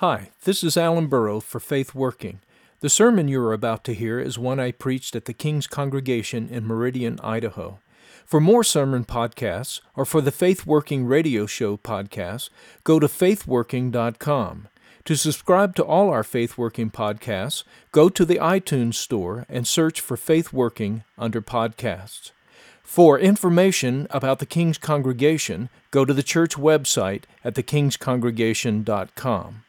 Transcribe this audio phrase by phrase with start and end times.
[0.00, 2.38] Hi, this is Alan Burrow for Faith Working.
[2.78, 6.48] The sermon you are about to hear is one I preached at the King's Congregation
[6.48, 7.80] in Meridian, Idaho.
[8.24, 12.48] For more sermon podcasts or for the Faith Working radio show podcasts,
[12.84, 14.68] go to faithworking.com.
[15.04, 20.00] To subscribe to all our Faith Working podcasts, go to the iTunes Store and search
[20.00, 22.30] for Faith Working under podcasts.
[22.84, 29.64] For information about the King's Congregation, go to the church website at thekingscongregation.com.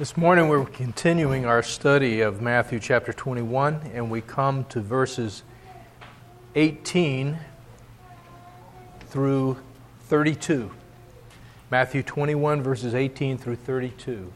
[0.00, 5.42] This morning we're continuing our study of Matthew chapter 21, and we come to verses
[6.54, 7.36] 18
[9.10, 9.58] through
[10.04, 10.70] 32.
[11.70, 14.32] Matthew 21, verses 18 through 32.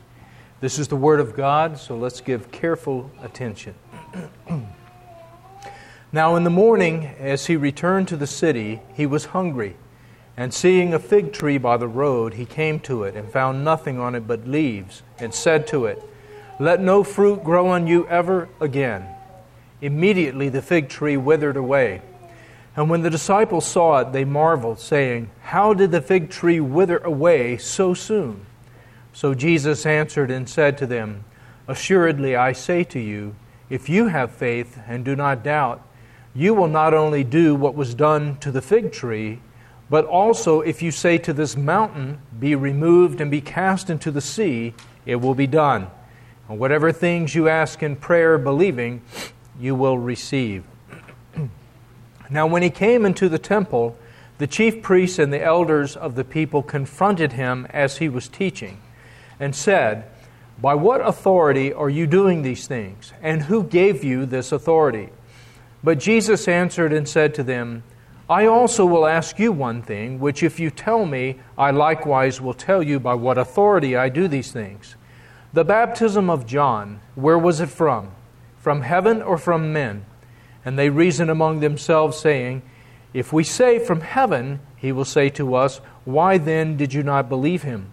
[0.60, 3.74] This is the Word of God, so let's give careful attention.
[6.12, 9.76] now, in the morning, as he returned to the city, he was hungry.
[10.36, 14.00] And seeing a fig tree by the road, he came to it and found nothing
[14.00, 16.02] on it but leaves, and said to it,
[16.58, 19.06] Let no fruit grow on you ever again.
[19.80, 22.02] Immediately the fig tree withered away.
[22.76, 26.98] And when the disciples saw it, they marveled, saying, How did the fig tree wither
[26.98, 28.46] away so soon?
[29.12, 31.24] So Jesus answered and said to them,
[31.68, 33.36] Assuredly I say to you,
[33.70, 35.86] if you have faith and do not doubt,
[36.34, 39.38] you will not only do what was done to the fig tree,
[39.90, 44.20] but also, if you say to this mountain, Be removed and be cast into the
[44.20, 45.88] sea, it will be done.
[46.48, 49.02] And whatever things you ask in prayer, believing,
[49.58, 50.64] you will receive.
[52.30, 53.96] now, when he came into the temple,
[54.38, 58.80] the chief priests and the elders of the people confronted him as he was teaching
[59.38, 60.04] and said,
[60.60, 63.12] By what authority are you doing these things?
[63.22, 65.10] And who gave you this authority?
[65.82, 67.84] But Jesus answered and said to them,
[68.28, 72.54] I also will ask you one thing, which if you tell me, I likewise will
[72.54, 74.96] tell you by what authority I do these things.
[75.52, 78.12] The baptism of John, where was it from?
[78.58, 80.06] From heaven or from men?
[80.64, 82.62] And they reasoned among themselves, saying,
[83.12, 87.28] If we say from heaven, he will say to us, Why then did you not
[87.28, 87.92] believe him?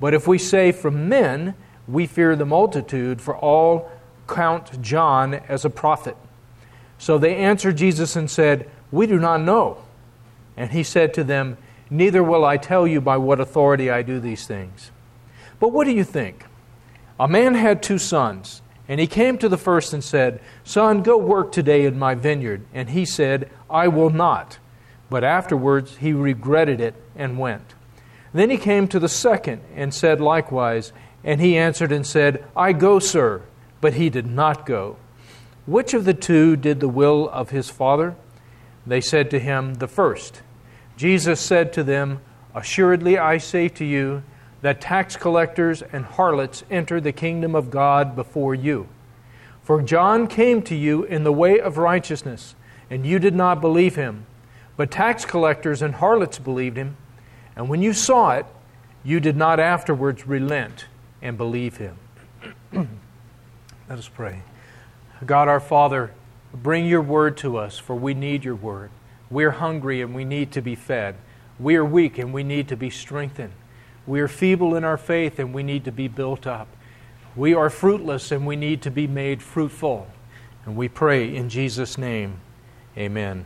[0.00, 1.54] But if we say from men,
[1.86, 3.90] we fear the multitude, for all
[4.26, 6.16] count John as a prophet.
[6.98, 9.78] So they answered Jesus and said, we do not know.
[10.56, 11.56] And he said to them,
[11.90, 14.90] Neither will I tell you by what authority I do these things.
[15.60, 16.44] But what do you think?
[17.18, 21.16] A man had two sons, and he came to the first and said, Son, go
[21.16, 22.64] work today in my vineyard.
[22.72, 24.58] And he said, I will not.
[25.10, 27.74] But afterwards he regretted it and went.
[28.32, 30.92] Then he came to the second and said likewise.
[31.24, 33.42] And he answered and said, I go, sir.
[33.80, 34.96] But he did not go.
[35.66, 38.16] Which of the two did the will of his father?
[38.88, 40.42] They said to him, The first.
[40.96, 42.20] Jesus said to them,
[42.54, 44.22] Assuredly I say to you,
[44.60, 48.88] that tax collectors and harlots enter the kingdom of God before you.
[49.62, 52.54] For John came to you in the way of righteousness,
[52.90, 54.26] and you did not believe him.
[54.76, 56.96] But tax collectors and harlots believed him.
[57.54, 58.46] And when you saw it,
[59.04, 60.86] you did not afterwards relent
[61.20, 61.98] and believe him.
[62.72, 64.42] Let us pray.
[65.24, 66.12] God our Father,
[66.54, 68.90] Bring your word to us, for we need your word.
[69.30, 71.16] We're hungry and we need to be fed.
[71.60, 73.52] We are weak and we need to be strengthened.
[74.06, 76.68] We are feeble in our faith and we need to be built up.
[77.36, 80.06] We are fruitless and we need to be made fruitful.
[80.64, 82.40] And we pray in Jesus' name.
[82.96, 83.44] Amen.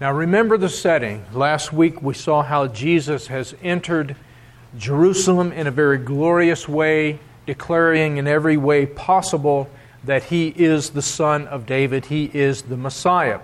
[0.00, 1.24] Now remember the setting.
[1.32, 4.16] Last week we saw how Jesus has entered
[4.76, 9.68] Jerusalem in a very glorious way, declaring in every way possible
[10.04, 13.40] that he is the son of David, he is the Messiah.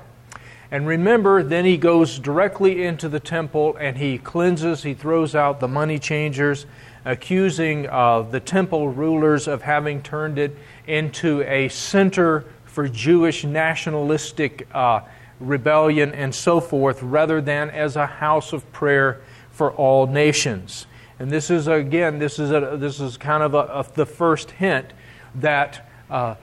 [0.70, 5.60] And remember, then he goes directly into the temple and he cleanses, he throws out
[5.60, 6.66] the money changers,
[7.04, 14.68] accusing uh, the temple rulers of having turned it into a center for Jewish nationalistic
[14.74, 15.00] uh,
[15.40, 20.86] rebellion and so forth, rather than as a house of prayer for all nations.
[21.18, 24.50] And this is, again, this is, a, this is kind of a, a, the first
[24.50, 24.92] hint
[25.36, 25.88] that.
[26.10, 26.34] Uh,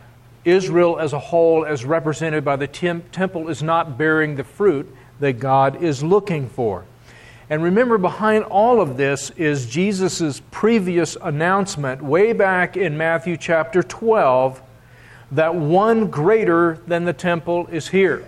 [0.45, 5.33] Israel as a whole, as represented by the temple, is not bearing the fruit that
[5.39, 6.85] God is looking for.
[7.49, 13.83] And remember, behind all of this is Jesus' previous announcement, way back in Matthew chapter
[13.83, 14.61] 12,
[15.31, 18.25] that one greater than the temple is here.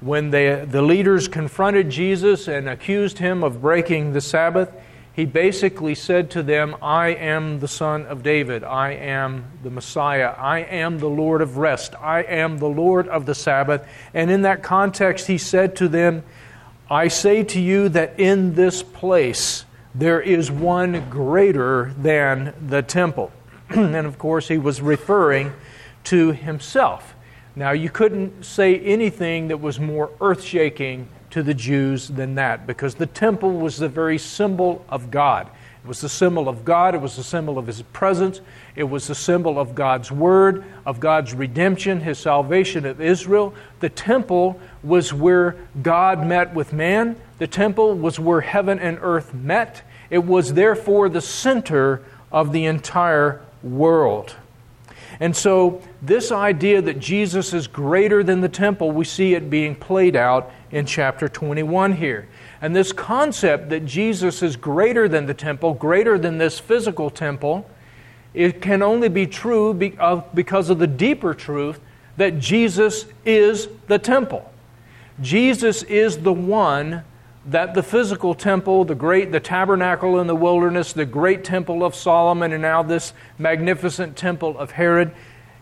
[0.00, 4.70] When the, the leaders confronted Jesus and accused him of breaking the Sabbath,
[5.16, 8.62] he basically said to them, I am the Son of David.
[8.62, 10.34] I am the Messiah.
[10.36, 11.94] I am the Lord of rest.
[11.94, 13.88] I am the Lord of the Sabbath.
[14.12, 16.22] And in that context, he said to them,
[16.90, 19.64] I say to you that in this place
[19.94, 23.32] there is one greater than the temple.
[23.70, 25.54] and of course, he was referring
[26.04, 27.14] to himself.
[27.54, 32.66] Now, you couldn't say anything that was more earth shaking to the Jews than that
[32.66, 35.48] because the temple was the very symbol of God.
[35.84, 38.40] It was the symbol of God, it was the symbol of His presence,
[38.74, 43.54] it was the symbol of God's Word, of God's redemption, His salvation of Israel.
[43.78, 49.32] The temple was where God met with man, the temple was where heaven and earth
[49.32, 49.82] met.
[50.10, 52.02] It was therefore the center
[52.32, 54.34] of the entire world.
[55.20, 59.74] And so, this idea that Jesus is greater than the temple, we see it being
[59.74, 62.28] played out in chapter 21 here.
[62.60, 67.68] And this concept that Jesus is greater than the temple, greater than this physical temple,
[68.34, 71.80] it can only be true because of the deeper truth
[72.16, 74.50] that Jesus is the temple.
[75.20, 77.02] Jesus is the one
[77.46, 81.94] that the physical temple, the great the tabernacle in the wilderness, the great temple of
[81.94, 85.12] Solomon and now this magnificent temple of Herod,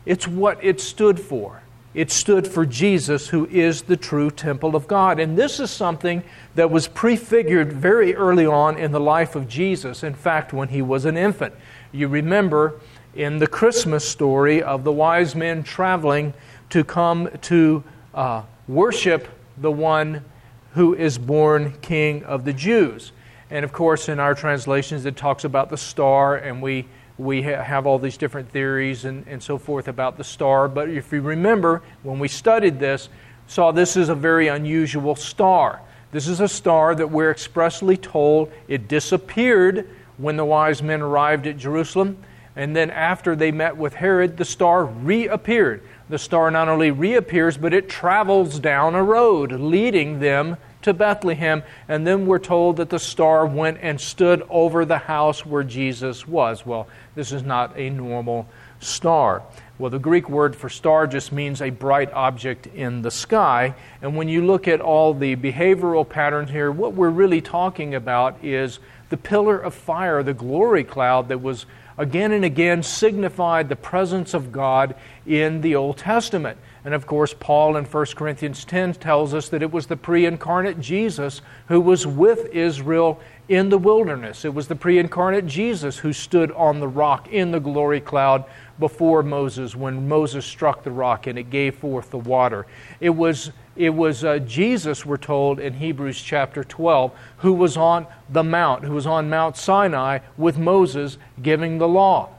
[0.06, 1.62] it's what it stood for.
[1.94, 5.20] It stood for Jesus, who is the true temple of God.
[5.20, 6.24] And this is something
[6.56, 10.02] that was prefigured very early on in the life of Jesus.
[10.02, 11.54] In fact, when he was an infant.
[11.92, 12.80] You remember
[13.14, 16.34] in the Christmas story of the wise men traveling
[16.70, 20.24] to come to uh, worship the one
[20.72, 23.12] who is born King of the Jews.
[23.50, 26.86] And of course, in our translations, it talks about the star, and we,
[27.18, 30.68] we ha- have all these different theories and, and so forth about the star.
[30.68, 33.08] But if you remember, when we studied this,
[33.46, 35.80] saw this is a very unusual star.
[36.12, 41.46] This is a star that we're expressly told it disappeared when the wise men arrived
[41.46, 42.18] at Jerusalem.
[42.56, 47.56] And then after they met with Herod, the star reappeared the star not only reappears,
[47.56, 51.62] but it travels down a road leading them to Bethlehem.
[51.88, 56.26] And then we're told that the star went and stood over the house where Jesus
[56.26, 56.64] was.
[56.64, 58.46] Well, this is not a normal
[58.80, 59.42] star.
[59.76, 63.74] Well, the Greek word for star just means a bright object in the sky.
[64.02, 68.44] And when you look at all the behavioral patterns here, what we're really talking about
[68.44, 68.78] is
[69.08, 71.66] the pillar of fire, the glory cloud that was
[71.98, 74.94] again and again signified the presence of God
[75.26, 76.58] in the Old Testament.
[76.84, 80.26] And of course, Paul in 1 Corinthians 10 tells us that it was the pre
[80.26, 84.44] incarnate Jesus who was with Israel in the wilderness.
[84.44, 88.44] It was the pre incarnate Jesus who stood on the rock in the glory cloud
[88.78, 92.66] before Moses when Moses struck the rock and it gave forth the water.
[93.00, 98.06] It was, it was uh, Jesus, we're told in Hebrews chapter 12, who was on
[98.30, 102.30] the mount, who was on Mount Sinai with Moses giving the law.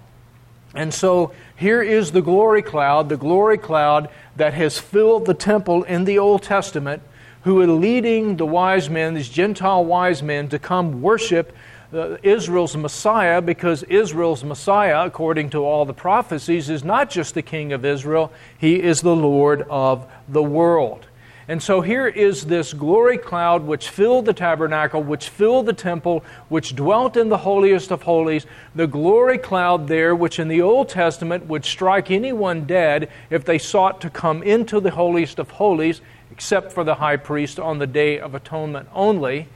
[0.73, 5.83] And so here is the glory cloud, the glory cloud that has filled the temple
[5.83, 7.01] in the Old Testament,
[7.45, 11.55] who are leading the wise men, these Gentile wise men, to come worship
[11.93, 17.43] uh, Israel's Messiah because Israel's Messiah, according to all the prophecies, is not just the
[17.43, 21.05] King of Israel, he is the Lord of the world.
[21.47, 26.23] And so here is this glory cloud which filled the tabernacle, which filled the temple,
[26.49, 28.47] which dwelt in the holiest of holies.
[28.73, 33.59] The glory cloud there, which in the Old Testament would strike anyone dead if they
[33.59, 36.01] sought to come into the holiest of holies,
[36.35, 39.47] except for the high priest on the day of atonement only.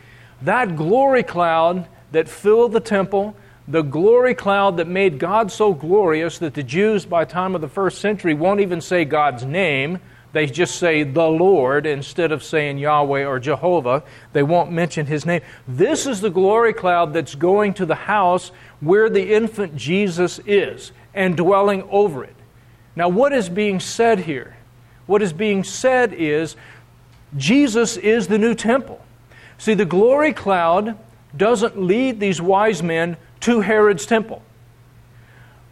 [0.42, 3.36] That glory cloud that filled the temple,
[3.68, 7.68] the glory cloud that made God so glorious that the Jews, by time of the
[7.68, 10.00] first century, won't even say God's name.
[10.32, 14.04] They just say the Lord instead of saying Yahweh or Jehovah.
[14.32, 15.42] They won't mention his name.
[15.68, 20.94] This is the glory cloud that's going to the house where the infant Jesus is
[21.14, 22.36] and dwelling over it.
[22.96, 24.56] Now, what is being said here?
[25.10, 26.56] What is being said is
[27.36, 29.04] Jesus is the new temple.
[29.58, 31.00] See, the glory cloud
[31.36, 34.44] doesn't lead these wise men to Herod's temple.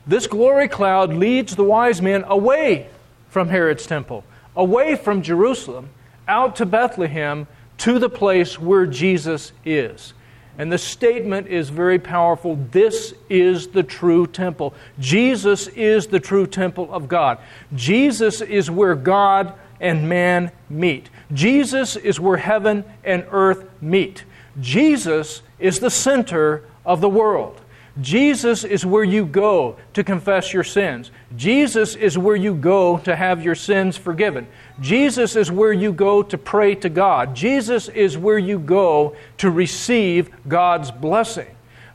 [0.07, 2.89] This glory cloud leads the wise men away
[3.29, 4.23] from Herod's temple,
[4.55, 5.89] away from Jerusalem,
[6.27, 7.45] out to Bethlehem,
[7.77, 10.15] to the place where Jesus is.
[10.57, 12.55] And the statement is very powerful.
[12.71, 14.73] This is the true temple.
[14.99, 17.37] Jesus is the true temple of God.
[17.75, 21.09] Jesus is where God and man meet.
[21.33, 24.23] Jesus is where heaven and earth meet.
[24.59, 27.61] Jesus is the center of the world.
[28.01, 31.09] Jesus is where you go to confess your sins.
[31.35, 34.47] Jesus is where you go to have your sins forgiven.
[34.79, 37.35] Jesus is where you go to pray to God.
[37.35, 41.47] Jesus is where you go to receive God's blessing.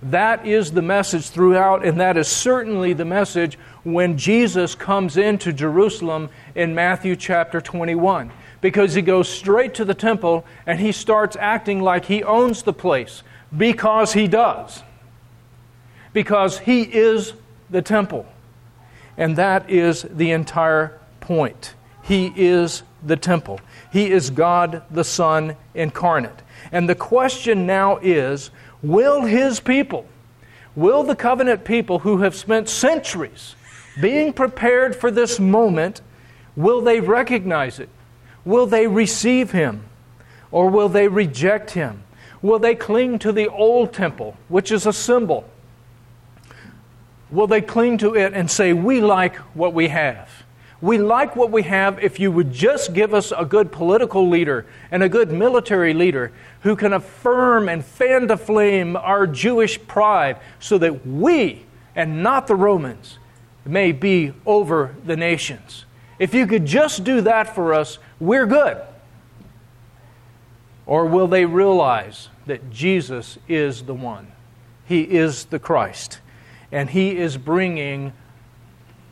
[0.02, 5.52] That is the message throughout, and that is certainly the message when Jesus comes into
[5.52, 11.36] Jerusalem in Matthew chapter 21 because he goes straight to the temple and he starts
[11.38, 13.22] acting like he owns the place.
[13.56, 14.82] Because he does.
[16.12, 17.34] Because he is
[17.70, 18.26] the temple.
[19.16, 21.74] And that is the entire point.
[22.02, 23.60] He is the temple.
[23.92, 26.42] He is God the Son incarnate.
[26.70, 28.50] And the question now is
[28.82, 30.06] will his people,
[30.74, 33.54] will the covenant people who have spent centuries
[34.00, 36.00] being prepared for this moment,
[36.56, 37.88] will they recognize it?
[38.44, 39.84] Will they receive him?
[40.50, 42.02] Or will they reject him?
[42.40, 45.48] Will they cling to the old temple, which is a symbol?
[47.32, 50.28] Will they cling to it and say, We like what we have?
[50.82, 54.66] We like what we have if you would just give us a good political leader
[54.90, 60.38] and a good military leader who can affirm and fan to flame our Jewish pride
[60.58, 63.18] so that we, and not the Romans,
[63.64, 65.84] may be over the nations.
[66.18, 68.78] If you could just do that for us, we're good.
[70.84, 74.32] Or will they realize that Jesus is the one?
[74.84, 76.18] He is the Christ.
[76.72, 78.12] And He is bringing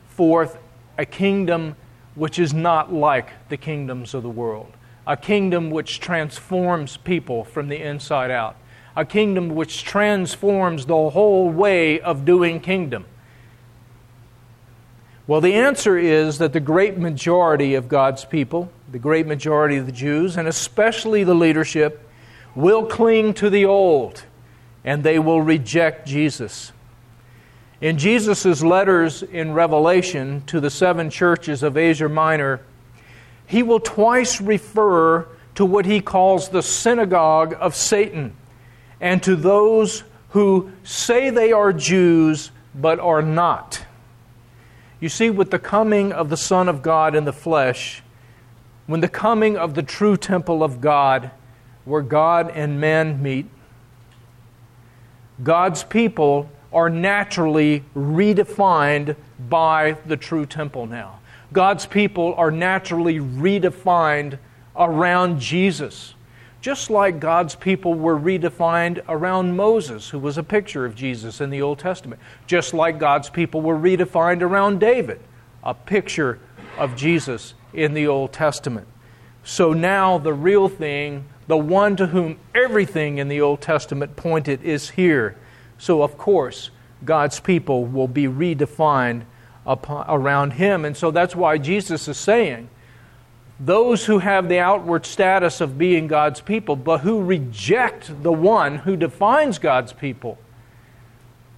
[0.09, 0.59] forth
[0.99, 1.77] a kingdom
[2.15, 4.73] which is not like the kingdoms of the world,
[5.07, 8.57] a kingdom which transforms people from the inside out,
[8.97, 13.05] a kingdom which transforms the whole way of doing kingdom.
[15.27, 19.87] Well, the answer is that the great majority of God's people, the great majority of
[19.87, 22.09] the Jews, and especially the leadership,
[22.57, 24.25] will cling to the old
[24.85, 26.73] and they will reject Jesus.
[27.81, 32.61] In Jesus' letters in Revelation to the seven churches of Asia Minor,
[33.47, 38.35] he will twice refer to what he calls the synagogue of Satan
[39.01, 43.85] and to those who say they are Jews but are not.
[45.01, 48.03] You see, with the coming of the Son of God in the flesh,
[48.87, 51.31] when the coming of the true temple of God,
[51.87, 53.47] where God and man meet,
[55.43, 59.17] God's people are naturally redefined
[59.49, 61.21] by the true temple now.
[61.53, 64.39] God's people are naturally redefined
[64.77, 66.15] around Jesus
[66.61, 71.49] just like God's people were redefined around Moses, who was a picture of Jesus in
[71.51, 75.21] the Old Testament, just like God's people were redefined around David,
[75.65, 76.39] a picture
[76.77, 78.87] of Jesus in the Old Testament.
[79.43, 84.63] So now the real thing, the one to whom everything in the Old Testament pointed,
[84.63, 85.37] is here.
[85.81, 86.71] So, of course,
[87.05, 89.23] God's people will be redefined
[89.65, 90.85] upon, around him.
[90.85, 92.69] And so that's why Jesus is saying,
[93.59, 98.77] those who have the outward status of being God's people, but who reject the one
[98.77, 100.39] who defines God's people,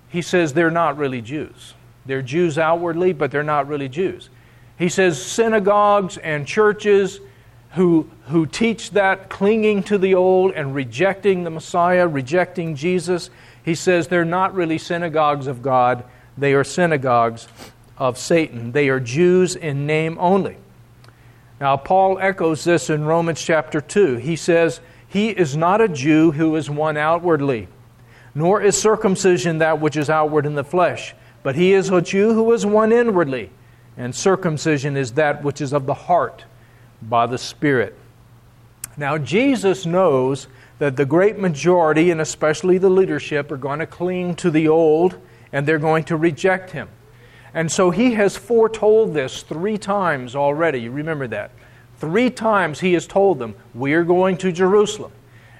[0.08, 1.74] he says they're not really Jews.
[2.06, 4.30] They're Jews outwardly, but they're not really Jews.
[4.78, 7.18] He says synagogues and churches
[7.72, 13.30] who, who teach that, clinging to the old and rejecting the Messiah, rejecting Jesus,
[13.64, 16.04] he says they're not really synagogues of God,
[16.36, 17.48] they are synagogues
[17.96, 18.72] of Satan.
[18.72, 20.56] They are Jews in name only.
[21.60, 24.16] Now, Paul echoes this in Romans chapter 2.
[24.16, 27.68] He says, He is not a Jew who is one outwardly,
[28.34, 31.14] nor is circumcision that which is outward in the flesh,
[31.44, 33.50] but he is a Jew who is one inwardly,
[33.96, 36.44] and circumcision is that which is of the heart
[37.00, 37.96] by the Spirit.
[38.96, 40.48] Now, Jesus knows
[40.82, 45.16] that the great majority, and especially the leadership, are going to cling to the old
[45.52, 46.88] and they're going to reject him.
[47.54, 50.80] And so he has foretold this three times already.
[50.80, 51.52] You remember that.
[51.98, 55.12] Three times he has told them, We are going to Jerusalem.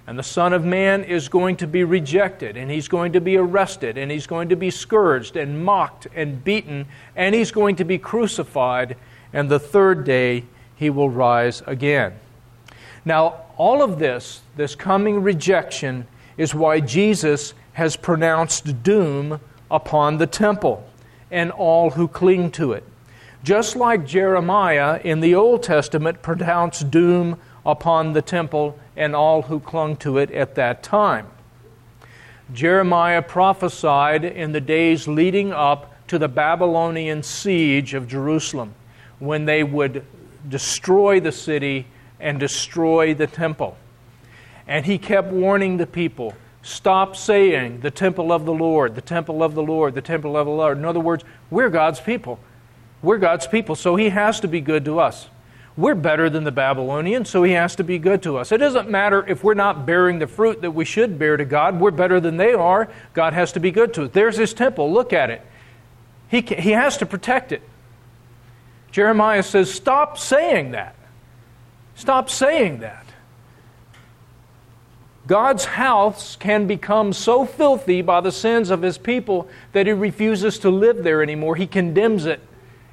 [0.09, 3.37] And the Son of Man is going to be rejected, and he's going to be
[3.37, 7.85] arrested, and he's going to be scourged, and mocked, and beaten, and he's going to
[7.85, 8.97] be crucified,
[9.33, 12.14] and the third day he will rise again.
[13.05, 16.06] Now, all of this, this coming rejection,
[16.37, 19.40] is why Jesus has pronounced doom
[19.71, 20.87] upon the temple
[21.30, 22.85] and all who cling to it.
[23.42, 29.59] Just like Jeremiah in the Old Testament pronounced doom upon the temple and all who
[29.59, 31.26] clung to it at that time.
[32.52, 38.75] Jeremiah prophesied in the days leading up to the Babylonian siege of Jerusalem
[39.18, 40.04] when they would
[40.49, 41.87] destroy the city
[42.23, 43.76] and destroy the temple.
[44.67, 49.43] And he kept warning the people Stop saying the temple of the Lord, the temple
[49.43, 50.79] of the Lord, the temple of the Lord.
[50.79, 52.38] In other words, we're God's people.
[53.02, 55.26] We're God's people, so He has to be good to us.
[55.76, 58.52] We're better than the Babylonians, so He has to be good to us.
[58.52, 61.81] It doesn't matter if we're not bearing the fruit that we should bear to God.
[61.81, 62.88] We're better than they are.
[63.12, 64.11] God has to be good to us.
[64.12, 64.93] There's His temple.
[64.93, 65.45] Look at it.
[66.29, 67.62] He, he has to protect it.
[68.93, 70.95] Jeremiah says, Stop saying that.
[71.95, 73.07] Stop saying that.
[75.27, 80.59] God's house can become so filthy by the sins of his people that he refuses
[80.61, 81.55] to live there anymore.
[81.55, 82.41] He condemns it.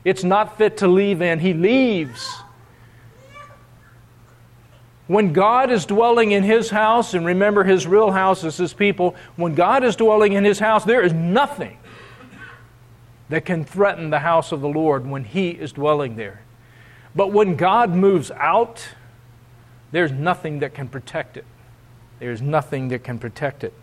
[0.06, 1.39] It's not fit to leave in.
[1.39, 2.29] He leaves.
[5.08, 9.15] When God is dwelling in his house, and remember his real house is his people,
[9.36, 11.77] when God is dwelling in his house, there is nothing
[13.29, 16.41] that can threaten the house of the Lord when he is dwelling there.
[17.15, 18.87] But when God moves out,
[19.91, 21.45] there's nothing that can protect it.
[22.19, 23.73] There's nothing that can protect it.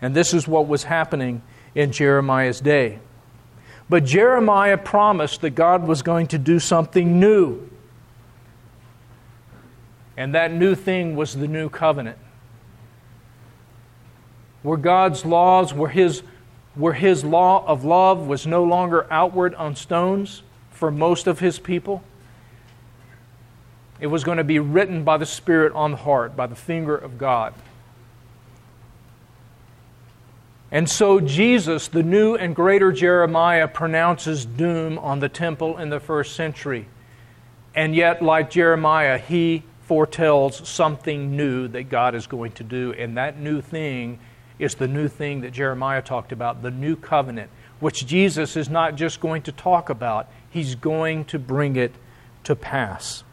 [0.00, 1.42] And this is what was happening
[1.74, 2.98] in Jeremiah's day.
[3.88, 7.68] But Jeremiah promised that God was going to do something new.
[10.16, 12.18] And that new thing was the new covenant.
[14.62, 16.22] Where God's laws, where his,
[16.74, 21.58] where his law of love was no longer outward on stones for most of his
[21.58, 22.02] people,
[24.00, 26.96] it was going to be written by the Spirit on the heart, by the finger
[26.96, 27.54] of God.
[30.70, 36.00] And so Jesus, the new and greater Jeremiah, pronounces doom on the temple in the
[36.00, 36.88] first century.
[37.74, 42.92] And yet, like Jeremiah, he foretells something new that God is going to do.
[42.92, 44.18] And that new thing
[44.58, 48.94] is the new thing that Jeremiah talked about, the new covenant, which Jesus is not
[48.94, 51.92] just going to talk about, he's going to bring it
[52.44, 53.23] to pass.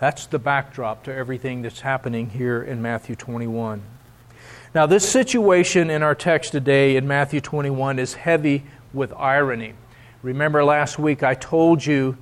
[0.00, 3.82] That's the backdrop to everything that's happening here in Matthew 21.
[4.72, 8.62] Now, this situation in our text today in Matthew 21 is heavy
[8.92, 9.74] with irony.
[10.22, 12.16] Remember last week I told you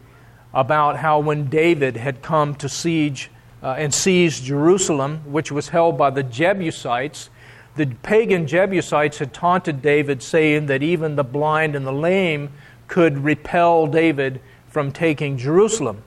[0.55, 3.31] about how when David had come to siege
[3.63, 7.29] uh, and seize Jerusalem, which was held by the Jebusites,
[7.75, 12.53] the pagan Jebusites had taunted David, saying that even the blind and the lame
[12.89, 16.03] could repel David from taking Jerusalem.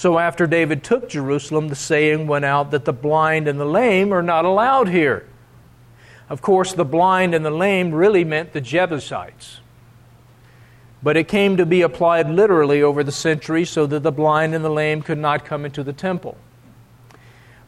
[0.00, 4.14] So after David took Jerusalem, the saying went out that the blind and the lame
[4.14, 5.28] are not allowed here.
[6.30, 9.60] Of course, the blind and the lame really meant the Jebusites.
[11.02, 14.64] But it came to be applied literally over the centuries so that the blind and
[14.64, 16.38] the lame could not come into the temple.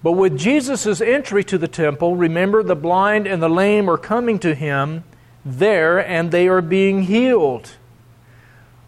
[0.03, 4.38] But with Jesus' entry to the temple, remember the blind and the lame are coming
[4.38, 5.05] to him
[5.45, 7.73] there and they are being healed.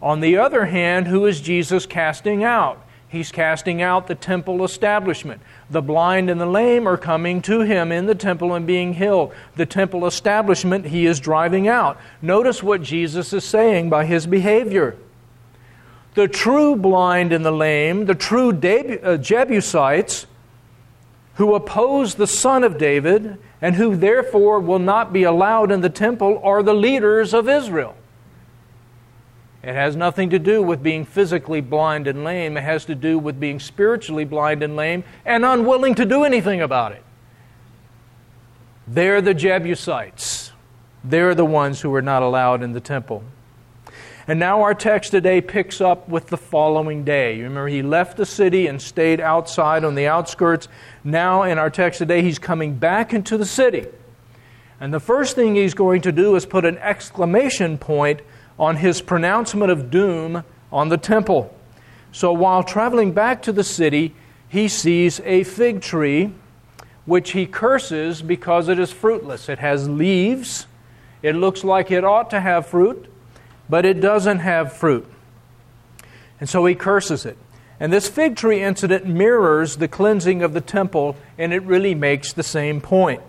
[0.01, 2.81] On the other hand, who is Jesus casting out?
[3.15, 5.41] He's casting out the temple establishment.
[5.69, 9.33] The blind and the lame are coming to him in the temple and being healed.
[9.55, 11.97] The temple establishment he is driving out.
[12.21, 14.97] Notice what Jesus is saying by his behavior.
[16.15, 20.27] The true blind and the lame, the true uh, Jebusites,
[21.35, 25.89] who oppose the Son of David and who therefore will not be allowed in the
[25.89, 27.95] temple, are the leaders of Israel.
[29.65, 32.55] It has nothing to do with being physically blind and lame.
[32.55, 36.61] It has to do with being spiritually blind and lame and unwilling to do anything
[36.61, 37.03] about it.
[38.87, 40.51] They're the Jebusites.
[41.03, 43.23] They're the ones who are not allowed in the temple.
[44.27, 47.37] And now our text today picks up with the following day.
[47.37, 50.67] You remember, he left the city and stayed outside on the outskirts.
[51.03, 53.87] Now, in our text today, he's coming back into the city.
[54.79, 58.21] And the first thing he's going to do is put an exclamation point
[58.59, 61.53] on his pronouncement of doom on the temple.
[62.11, 64.13] So while traveling back to the city,
[64.47, 66.33] he sees a fig tree
[67.05, 69.47] which he curses because it is fruitless.
[69.47, 70.67] It has leaves,
[71.21, 73.11] it looks like it ought to have fruit,
[73.69, 75.07] but it doesn't have fruit.
[76.39, 77.37] And so he curses it.
[77.79, 82.33] And this fig tree incident mirrors the cleansing of the temple, and it really makes
[82.33, 83.21] the same point.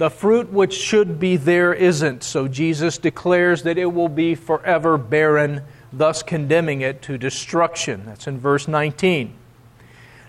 [0.00, 4.96] The fruit which should be there isn't, so Jesus declares that it will be forever
[4.96, 5.60] barren,
[5.92, 8.04] thus condemning it to destruction.
[8.06, 9.34] That's in verse 19.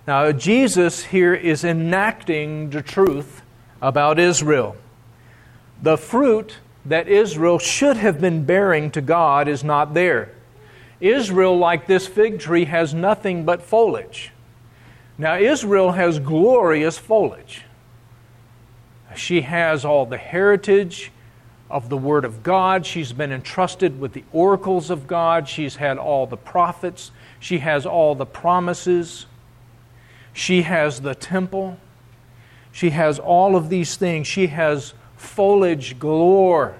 [0.05, 3.43] Now, Jesus here is enacting the truth
[3.81, 4.75] about Israel.
[5.81, 10.33] The fruit that Israel should have been bearing to God is not there.
[10.99, 14.33] Israel, like this fig tree, has nothing but foliage.
[15.17, 17.63] Now, Israel has glorious foliage.
[19.15, 21.11] She has all the heritage
[21.69, 22.85] of the Word of God.
[22.85, 25.47] She's been entrusted with the oracles of God.
[25.47, 27.11] She's had all the prophets.
[27.39, 29.25] She has all the promises.
[30.33, 31.77] She has the temple.
[32.71, 34.27] She has all of these things.
[34.27, 36.75] She has foliage galore.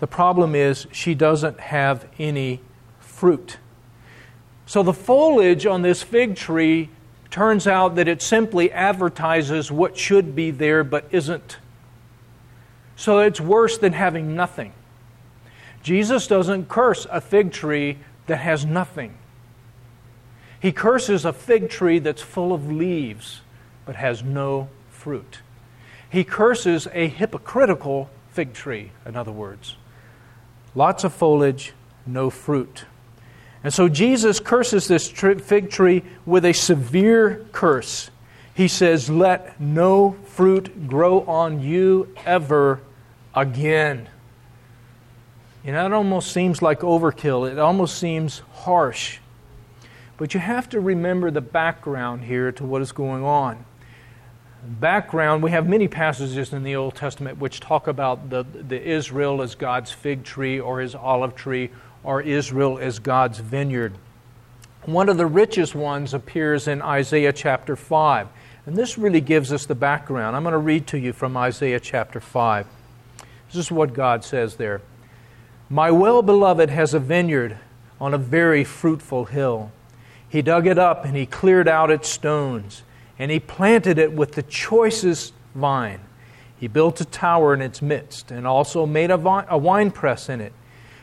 [0.00, 2.60] The problem is she doesn't have any
[2.98, 3.58] fruit.
[4.66, 6.88] So the foliage on this fig tree
[7.30, 11.58] turns out that it simply advertises what should be there but isn't.
[12.96, 14.72] So it's worse than having nothing.
[15.82, 19.16] Jesus doesn't curse a fig tree that has nothing.
[20.60, 23.40] He curses a fig tree that's full of leaves,
[23.86, 25.40] but has no fruit.
[26.10, 29.76] He curses a hypocritical fig tree, in other words.
[30.74, 31.72] Lots of foliage,
[32.06, 32.84] no fruit.
[33.62, 38.10] And so Jesus curses this fig tree with a severe curse.
[38.54, 42.80] He says, Let no fruit grow on you ever
[43.34, 44.08] again.
[45.64, 47.50] You know, it almost seems like overkill.
[47.50, 49.18] It almost seems harsh.
[50.16, 53.64] But you have to remember the background here to what is going on.
[54.62, 59.40] Background, we have many passages in the Old Testament which talk about the, the Israel
[59.40, 61.70] as God's fig tree or his olive tree
[62.02, 63.94] or Israel as God's vineyard.
[64.84, 68.28] One of the richest ones appears in Isaiah chapter 5.
[68.66, 70.36] And this really gives us the background.
[70.36, 72.66] I'm going to read to you from Isaiah chapter 5.
[73.48, 74.80] This is what God says there
[75.68, 77.58] My well beloved has a vineyard
[78.00, 79.70] on a very fruitful hill.
[80.28, 82.84] He dug it up and he cleared out its stones,
[83.18, 86.00] and he planted it with the choicest vine.
[86.56, 90.40] He built a tower in its midst and also made a, vine, a winepress in
[90.40, 90.52] it.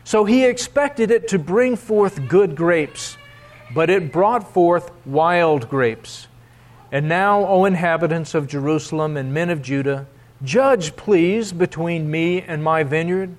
[0.08, 3.18] So he expected it to bring forth good grapes,
[3.76, 6.30] but it brought forth wild grapes.
[6.94, 10.08] And now, O inhabitants of Jerusalem and men of Judah,
[10.42, 13.36] judge, please, between me and my vineyard.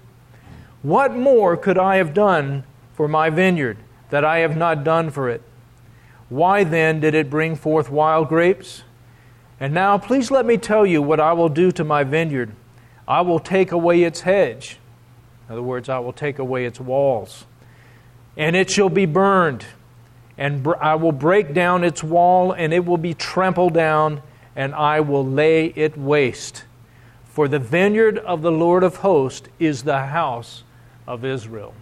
[0.83, 3.78] What more could I have done for my vineyard
[4.11, 5.40] that I have not done for it?
[6.28, 8.83] Why then did it bring forth wild grapes?
[9.59, 12.54] And now, please let me tell you what I will do to my vineyard.
[13.09, 14.78] I will take away its hedge
[15.49, 17.47] in other words, I will take away its walls,
[18.37, 19.65] and it shall be burned,
[20.37, 24.23] and I will break down its wall, and it will be trampled down,
[24.55, 26.65] and I will lay it waste.
[27.25, 30.65] For the vineyard of the Lord of hosts is the house
[31.07, 31.73] of Israel.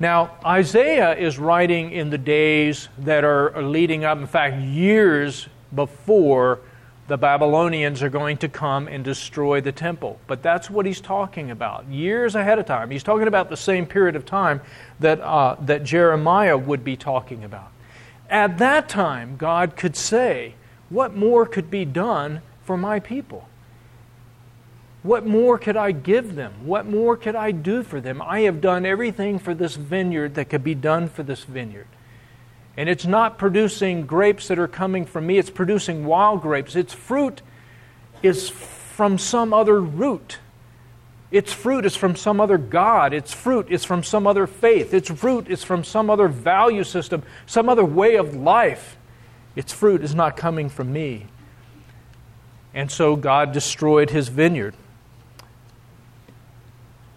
[0.00, 6.60] Now, Isaiah is writing in the days that are leading up, in fact, years before
[7.08, 10.20] the Babylonians are going to come and destroy the temple.
[10.26, 12.90] But that's what he's talking about, years ahead of time.
[12.90, 14.60] He's talking about the same period of time
[15.00, 17.72] that, uh, that Jeremiah would be talking about.
[18.28, 20.54] At that time, God could say,
[20.90, 23.48] What more could be done for my people?
[25.02, 26.52] What more could I give them?
[26.66, 28.20] What more could I do for them?
[28.20, 31.86] I have done everything for this vineyard that could be done for this vineyard.
[32.78, 36.76] And it's not producing grapes that are coming from me, it's producing wild grapes.
[36.76, 37.42] Its fruit
[38.22, 40.38] is from some other root.
[41.32, 43.12] Its fruit is from some other God.
[43.12, 44.94] Its fruit is from some other faith.
[44.94, 48.96] Its fruit is from some other value system, some other way of life.
[49.56, 51.26] Its fruit is not coming from me.
[52.72, 54.76] And so God destroyed his vineyard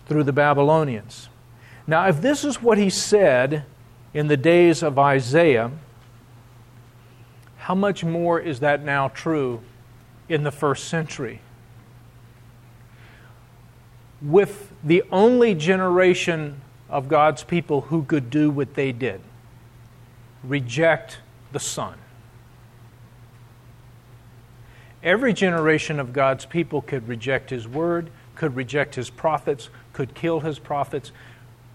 [0.07, 1.29] through the Babylonians.
[1.85, 3.63] Now, if this is what he said
[4.13, 5.71] in the days of Isaiah,
[7.57, 9.61] how much more is that now true
[10.27, 11.39] in the first century?
[14.21, 19.21] With the only generation of God's people who could do what they did
[20.43, 21.19] reject
[21.51, 21.97] the Son.
[25.03, 30.41] Every generation of God's people could reject His word, could reject His prophets, could kill
[30.41, 31.11] His prophets,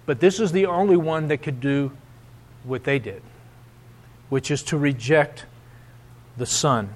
[0.05, 1.93] but this is the only one that could do
[2.67, 3.23] what they did,
[4.29, 5.47] which is to reject
[6.37, 6.91] the Son.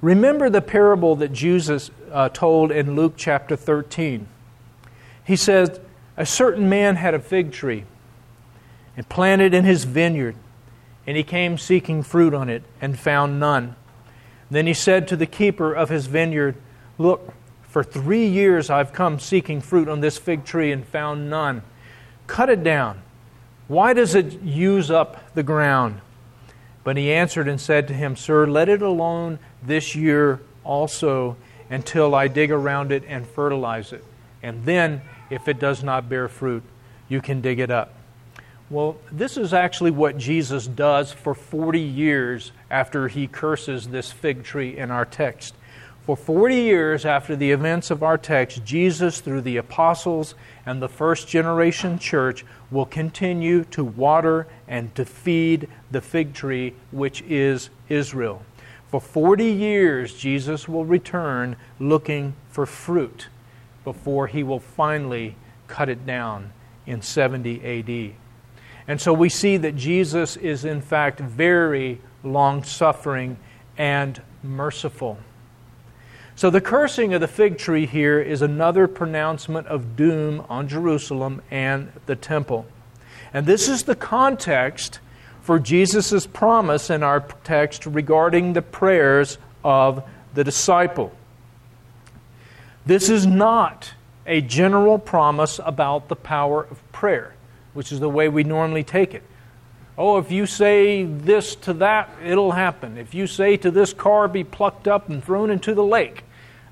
[0.00, 4.28] Remember the parable that Jesus uh, told in Luke chapter 13.
[5.24, 5.80] He says,
[6.16, 7.84] A certain man had a fig tree
[8.96, 10.36] and planted in his vineyard,
[11.06, 13.74] and he came seeking fruit on it and found none.
[14.50, 16.56] Then he said to the keeper of his vineyard,
[16.98, 21.62] Look, for three years I've come seeking fruit on this fig tree and found none.
[22.26, 23.02] Cut it down
[23.68, 26.00] why does it use up the ground?
[26.84, 31.36] But he answered and said to him, Sir, let it alone this year also
[31.68, 34.04] until I dig around it and fertilize it.
[34.42, 36.62] And then, if it does not bear fruit,
[37.08, 37.92] you can dig it up.
[38.70, 44.44] Well, this is actually what Jesus does for 40 years after he curses this fig
[44.44, 45.54] tree in our text.
[46.06, 50.88] For 40 years after the events of our text, Jesus, through the apostles and the
[50.88, 57.70] first generation church, will continue to water and to feed the fig tree, which is
[57.88, 58.42] Israel.
[58.86, 63.26] For 40 years, Jesus will return looking for fruit
[63.82, 65.34] before he will finally
[65.66, 66.52] cut it down
[66.86, 68.14] in 70 AD.
[68.86, 73.38] And so we see that Jesus is, in fact, very long suffering
[73.76, 75.18] and merciful.
[76.36, 81.40] So the cursing of the fig tree here is another pronouncement of doom on Jerusalem
[81.50, 82.66] and the temple.
[83.32, 85.00] And this is the context
[85.40, 91.10] for Jesus' promise in our text regarding the prayers of the disciple.
[92.84, 93.94] This is not
[94.26, 97.34] a general promise about the power of prayer,
[97.72, 99.22] which is the way we normally take it.
[99.98, 102.98] Oh, if you say this to that, it'll happen.
[102.98, 106.24] If you say to this car, be plucked up and thrown into the lake,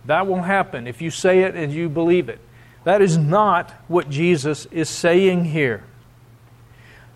[0.05, 2.39] that will happen if you say it and you believe it.
[2.85, 5.85] That is not what Jesus is saying here.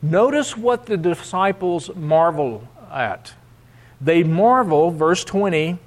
[0.01, 3.35] Notice what the disciples marvel at.
[4.01, 5.79] They marvel, verse 20,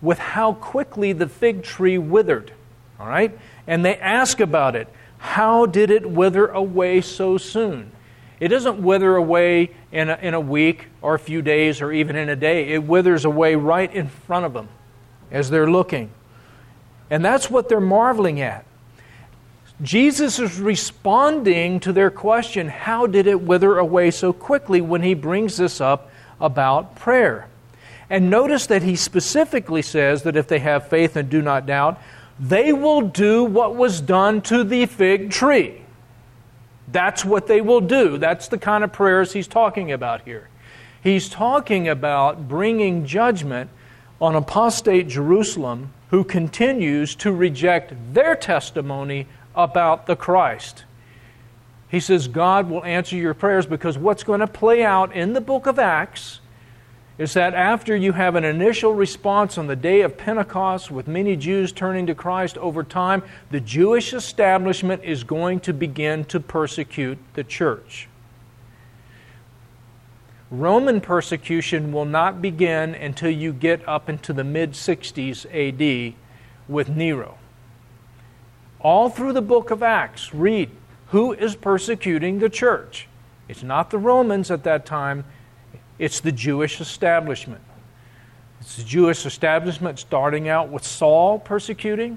[0.00, 2.52] with how quickly the fig tree withered.
[2.98, 3.36] All right?
[3.66, 4.88] And they ask about it.
[5.18, 7.92] How did it wither away so soon?
[8.40, 12.16] It doesn't wither away in a, in a week or a few days or even
[12.16, 12.72] in a day.
[12.72, 14.68] It withers away right in front of them
[15.30, 16.10] as they're looking.
[17.10, 18.64] And that's what they're marveling at.
[19.82, 25.14] Jesus is responding to their question, How did it wither away so quickly, when he
[25.14, 27.48] brings this up about prayer?
[28.10, 32.00] And notice that he specifically says that if they have faith and do not doubt,
[32.38, 35.79] they will do what was done to the fig tree.
[36.92, 38.18] That's what they will do.
[38.18, 40.48] That's the kind of prayers he's talking about here.
[41.02, 43.70] He's talking about bringing judgment
[44.20, 50.84] on apostate Jerusalem who continues to reject their testimony about the Christ.
[51.88, 55.40] He says, God will answer your prayers because what's going to play out in the
[55.40, 56.40] book of Acts
[57.20, 61.36] is that after you have an initial response on the day of Pentecost with many
[61.36, 67.18] Jews turning to Christ over time, the Jewish establishment is going to begin to persecute
[67.34, 68.08] the church.
[70.50, 76.14] Roman persecution will not begin until you get up into the mid 60s AD
[76.68, 77.36] with Nero.
[78.80, 80.70] All through the book of Acts, read
[81.08, 83.08] who is persecuting the church.
[83.46, 85.26] It's not the Romans at that time,
[86.00, 87.60] it's the Jewish establishment.
[88.62, 92.16] It's the Jewish establishment starting out with Saul persecuting.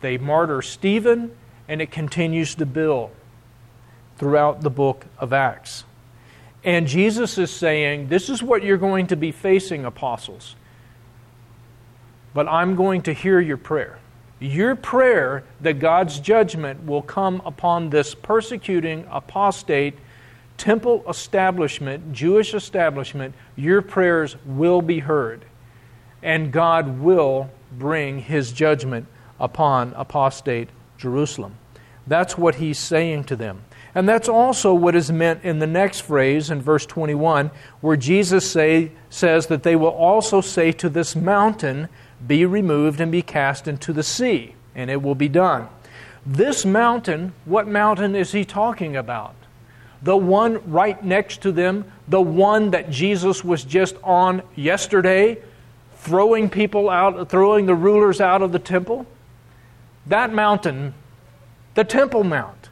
[0.00, 1.36] They martyr Stephen,
[1.68, 3.10] and it continues to build
[4.16, 5.84] throughout the book of Acts.
[6.64, 10.56] And Jesus is saying, This is what you're going to be facing, apostles.
[12.32, 13.98] But I'm going to hear your prayer.
[14.40, 19.98] Your prayer that God's judgment will come upon this persecuting, apostate,
[20.62, 25.44] temple establishment, Jewish establishment, your prayers will be heard.
[26.22, 29.08] And God will bring his judgment
[29.40, 31.56] upon apostate Jerusalem.
[32.06, 33.64] That's what he's saying to them.
[33.92, 38.48] And that's also what is meant in the next phrase in verse 21, where Jesus
[38.48, 41.88] say, says that they will also say to this mountain,
[42.24, 45.66] Be removed and be cast into the sea, and it will be done.
[46.24, 49.34] This mountain, what mountain is he talking about?
[50.02, 55.38] The one right next to them, the one that Jesus was just on yesterday,
[55.96, 59.06] throwing people out, throwing the rulers out of the temple?
[60.06, 60.94] That mountain,
[61.74, 62.62] the Temple Mount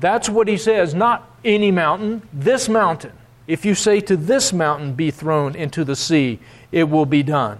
[0.00, 3.12] that's what he says, not any mountain, this mountain.
[3.46, 6.40] If you say to this mountain, be thrown into the sea,
[6.72, 7.58] it will be done.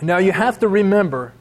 [0.00, 1.32] Now you have to remember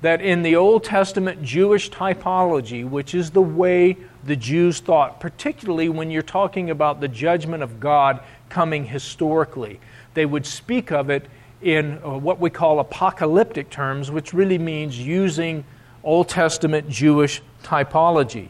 [0.00, 5.88] that in the Old Testament Jewish typology, which is the way the Jews thought, particularly
[5.88, 9.80] when you're talking about the judgment of God coming historically,
[10.14, 11.26] they would speak of it
[11.60, 15.64] in uh, what we call apocalyptic terms, which really means using
[16.04, 18.48] Old Testament Jewish typology.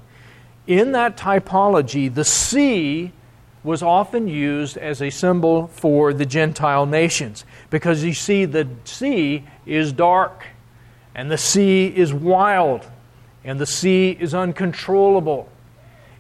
[0.66, 3.12] In that typology, the sea
[3.64, 9.44] was often used as a symbol for the Gentile nations because you see, the sea
[9.66, 10.44] is dark,
[11.18, 12.86] and the sea is wild,
[13.42, 15.48] and the sea is uncontrollable,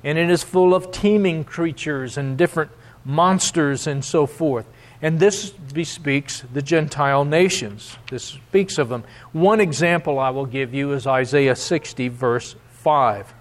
[0.02, 2.72] and it is full of teeming creatures and different
[3.04, 4.66] monsters and so forth.
[5.00, 7.96] And this bespeaks the Gentile nations.
[8.10, 9.04] This speaks of them.
[9.30, 13.32] One example I will give you is Isaiah 60, verse 5.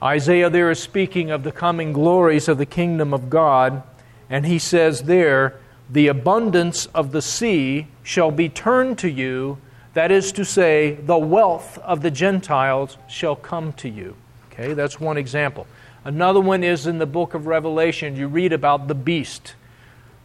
[0.00, 3.82] Isaiah there is speaking of the coming glories of the kingdom of God,
[4.30, 5.58] and he says there,
[5.90, 9.58] The abundance of the sea shall be turned to you,
[9.94, 14.16] that is to say, the wealth of the Gentiles shall come to you.
[14.52, 15.66] Okay, that's one example.
[16.04, 19.54] Another one is in the book of Revelation, you read about the beast.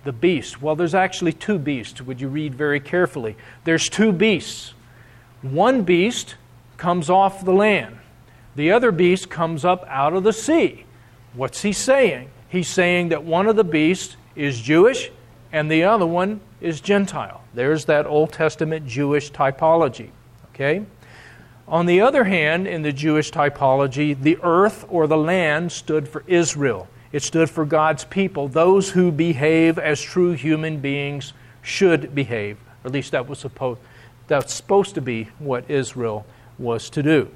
[0.03, 0.61] The beast.
[0.61, 2.01] Well, there's actually two beasts.
[2.01, 3.35] Would you read very carefully?
[3.63, 4.73] There's two beasts.
[5.41, 6.35] One beast
[6.77, 7.99] comes off the land
[8.59, 10.83] the other beast comes up out of the sea.
[11.33, 12.29] What's he saying?
[12.49, 15.11] He's saying that one of the beasts is Jewish
[15.53, 17.41] and the other one is Gentile.
[17.53, 20.09] There's that Old Testament Jewish typology.
[20.53, 20.85] Okay?
[21.67, 26.23] On the other hand, in the Jewish typology, the earth or the land stood for
[26.27, 26.87] Israel.
[27.11, 32.57] It stood for God's people, those who behave as true human beings should behave.
[32.83, 33.79] Or at least that was supposed
[34.29, 36.25] that's supposed to be what Israel
[36.57, 37.29] was to do.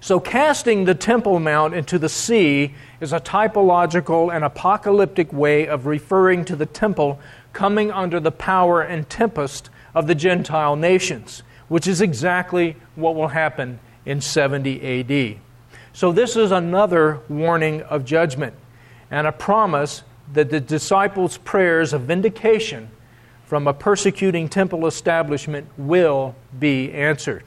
[0.00, 5.86] So, casting the Temple Mount into the sea is a typological and apocalyptic way of
[5.86, 7.20] referring to the temple
[7.54, 13.28] coming under the power and tempest of the Gentile nations, which is exactly what will
[13.28, 15.38] happen in 70 AD.
[15.94, 18.54] So, this is another warning of judgment
[19.10, 22.90] and a promise that the disciples' prayers of vindication
[23.46, 27.44] from a persecuting temple establishment will be answered.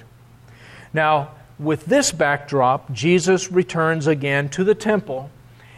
[0.94, 5.30] Now, with this backdrop, Jesus returns again to the temple,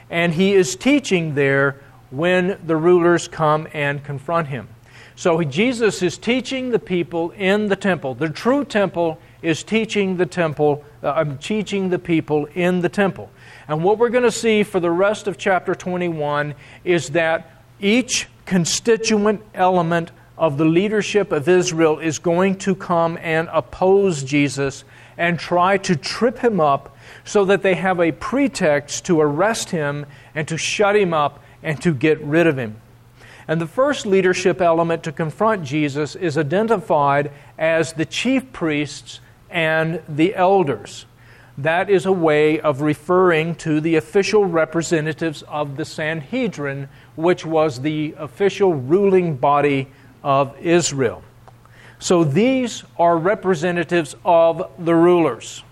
[0.09, 4.67] and he is teaching there when the rulers come and confront him.
[5.15, 8.15] So Jesus is teaching the people in the temple.
[8.15, 13.29] The true temple is teaching the temple, uh, I'm teaching the people in the temple.
[13.67, 18.27] And what we're going to see for the rest of chapter 21 is that each
[18.45, 24.85] constituent element of the leadership of Israel is going to come and oppose Jesus
[25.17, 26.95] and try to trip him up
[27.25, 31.81] so that they have a pretext to arrest him and to shut him up and
[31.81, 32.79] to get rid of him.
[33.47, 39.19] And the first leadership element to confront Jesus is identified as the chief priests
[39.49, 41.05] and the elders.
[41.57, 47.81] That is a way of referring to the official representatives of the Sanhedrin, which was
[47.81, 49.87] the official ruling body
[50.23, 51.23] of Israel.
[51.97, 55.63] So these are representatives of the rulers.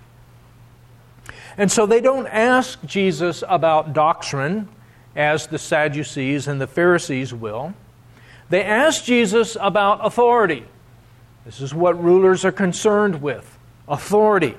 [1.57, 4.67] And so they don't ask Jesus about doctrine,
[5.17, 7.73] as the Sadducees and the Pharisees will.
[8.49, 10.63] They ask Jesus about authority.
[11.43, 14.55] This is what rulers are concerned with authority.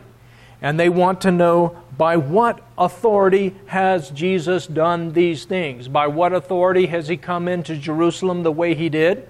[0.60, 5.86] And they want to know by what authority has Jesus done these things?
[5.86, 9.28] By what authority has he come into Jerusalem the way he did?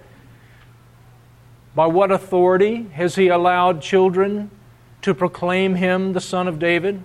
[1.74, 4.50] By what authority has he allowed children
[5.02, 7.02] to proclaim him the Son of David?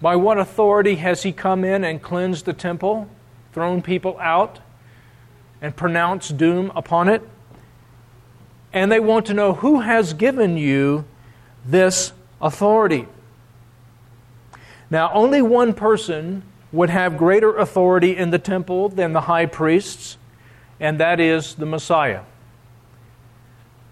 [0.00, 3.08] By what authority has he come in and cleansed the temple,
[3.58, 4.60] thrown people out,
[5.60, 7.28] and pronounced doom upon it?
[8.72, 11.04] And they want to know who has given you
[11.66, 13.08] this authority.
[14.90, 20.18] Now, only one person would have greater authority in the temple than the high priests,
[20.78, 22.20] and that is the Messiah.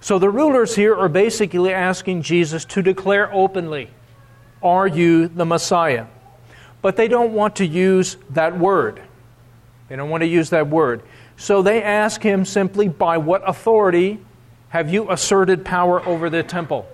[0.01, 3.91] So the rulers here are basically asking Jesus to declare openly,
[4.63, 6.07] Are you the Messiah?
[6.83, 9.03] But they don't want to use that word.
[9.89, 11.03] They don't want to use that word.
[11.37, 14.21] So they ask him simply, By what authority
[14.71, 16.87] have you asserted power over the temple?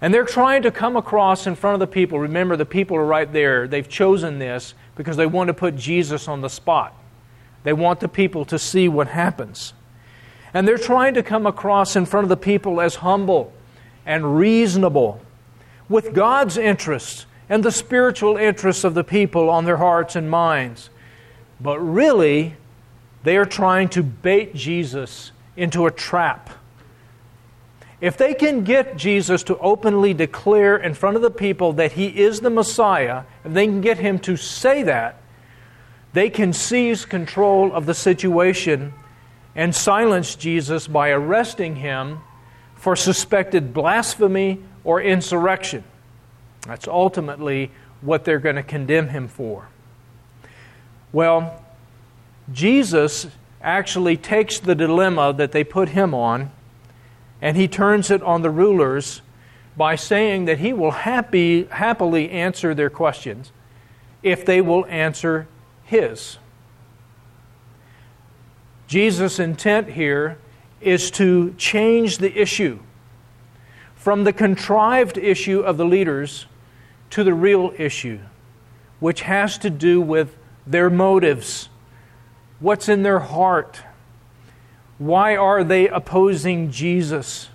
[0.00, 2.18] And they're trying to come across in front of the people.
[2.18, 3.68] Remember, the people are right there.
[3.68, 6.94] They've chosen this because they want to put Jesus on the spot.
[7.62, 9.74] They want the people to see what happens.
[10.54, 13.52] And they're trying to come across in front of the people as humble
[14.06, 15.20] and reasonable,
[15.88, 20.88] with God's interests and the spiritual interests of the people on their hearts and minds.
[21.60, 22.56] But really,
[23.22, 26.50] they are trying to bait Jesus into a trap.
[28.00, 32.06] If they can get Jesus to openly declare in front of the people that he
[32.06, 35.20] is the Messiah, if they can get him to say that,
[36.14, 38.94] they can seize control of the situation
[39.54, 42.20] and silence Jesus by arresting him
[42.74, 45.84] for suspected blasphemy or insurrection.
[46.62, 47.70] That's ultimately
[48.00, 49.68] what they're going to condemn him for.
[51.12, 51.64] Well,
[52.52, 53.26] Jesus
[53.62, 56.50] actually takes the dilemma that they put him on
[57.42, 59.22] and he turns it on the rulers
[59.76, 63.52] by saying that he will happy, happily answer their questions
[64.22, 65.48] if they will answer
[65.84, 66.38] his.
[68.86, 70.38] Jesus' intent here
[70.80, 72.78] is to change the issue
[73.94, 76.46] from the contrived issue of the leaders
[77.10, 78.18] to the real issue,
[78.98, 81.68] which has to do with their motives.
[82.58, 83.82] What's in their heart?
[84.98, 87.48] Why are they opposing Jesus?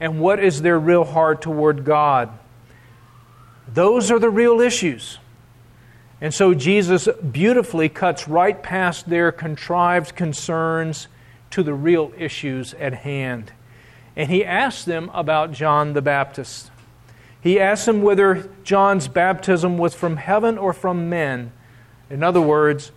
[0.00, 2.30] And what is their real heart toward God?
[3.72, 5.18] Those are the real issues.
[6.20, 11.08] And so Jesus beautifully cuts right past their contrived concerns
[11.50, 13.52] to the real issues at hand.
[14.16, 16.70] And he asks them about John the Baptist.
[17.40, 21.52] He asks them whether John's baptism was from heaven or from men.
[22.10, 22.92] In other words,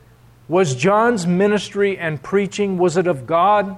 [0.48, 3.78] was John's ministry and preaching was it of God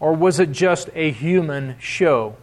[0.00, 2.36] or was it just a human show?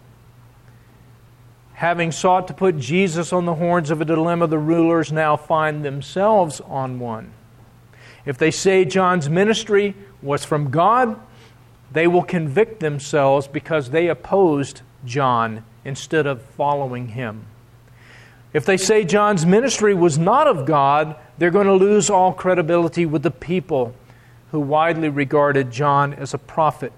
[1.79, 5.85] having sought to put Jesus on the horns of a dilemma, the rulers now find
[5.85, 7.31] themselves on one.
[8.25, 11.17] If they say John's ministry was from God,
[11.89, 17.45] they will convict themselves because they opposed John instead of following him.
[18.51, 23.05] If they say John's ministry was not of God, they're going to lose all credibility
[23.05, 23.93] with the people
[24.51, 26.91] who widely regarded John as a prophet.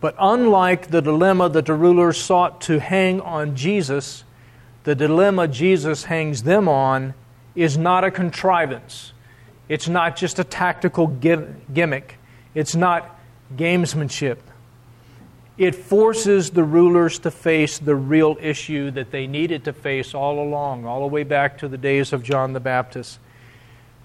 [0.00, 4.24] But unlike the dilemma that the rulers sought to hang on Jesus,
[4.84, 7.14] the dilemma Jesus hangs them on
[7.54, 9.12] is not a contrivance.
[9.68, 12.18] It's not just a tactical gimmick.
[12.54, 13.18] It's not
[13.54, 14.38] gamesmanship.
[15.58, 20.40] It forces the rulers to face the real issue that they needed to face all
[20.40, 23.18] along, all the way back to the days of John the Baptist.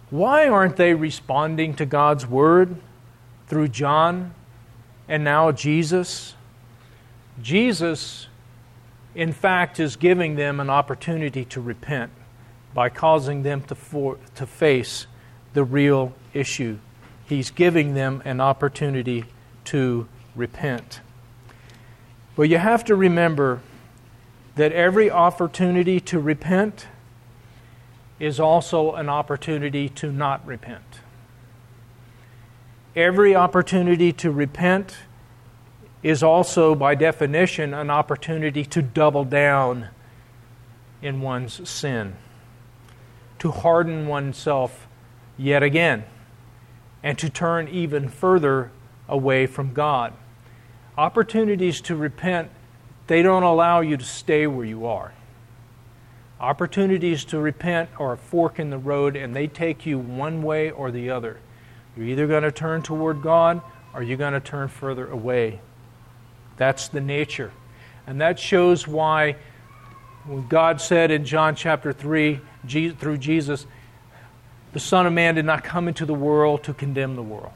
[0.10, 2.76] Why aren't they responding to God's word
[3.48, 4.34] through John
[5.08, 6.34] and now Jesus?
[7.41, 8.28] Jesus,
[9.16, 12.12] in fact, is giving them an opportunity to repent
[12.74, 15.08] by causing them to, for, to face
[15.54, 16.78] the real issue.
[17.26, 19.26] He's giving them an opportunity
[19.66, 21.02] to repent.
[22.38, 23.61] But you have to remember
[24.55, 26.85] that every opportunity to repent
[28.19, 31.01] is also an opportunity to not repent.
[32.95, 34.97] Every opportunity to repent
[36.03, 39.88] is also, by definition, an opportunity to double down
[41.01, 42.15] in one's sin,
[43.39, 44.88] to harden oneself
[45.38, 46.03] yet again,
[47.01, 48.69] and to turn even further
[49.09, 50.13] away from God
[50.98, 52.50] opportunities to repent,
[53.08, 55.14] they don't allow you to stay where you are.
[56.39, 60.70] Opportunities to repent are a fork in the road, and they take you one way
[60.70, 61.38] or the other.
[61.95, 63.62] You're either going to turn toward God
[63.93, 65.62] or you're going to turn further away.
[66.58, 67.52] That's the nature.
[68.06, 69.38] And that shows why
[70.26, 72.39] when God said in John chapter 3,
[73.00, 73.66] through Jesus,
[74.74, 77.54] the Son of Man did not come into the world to condemn the world.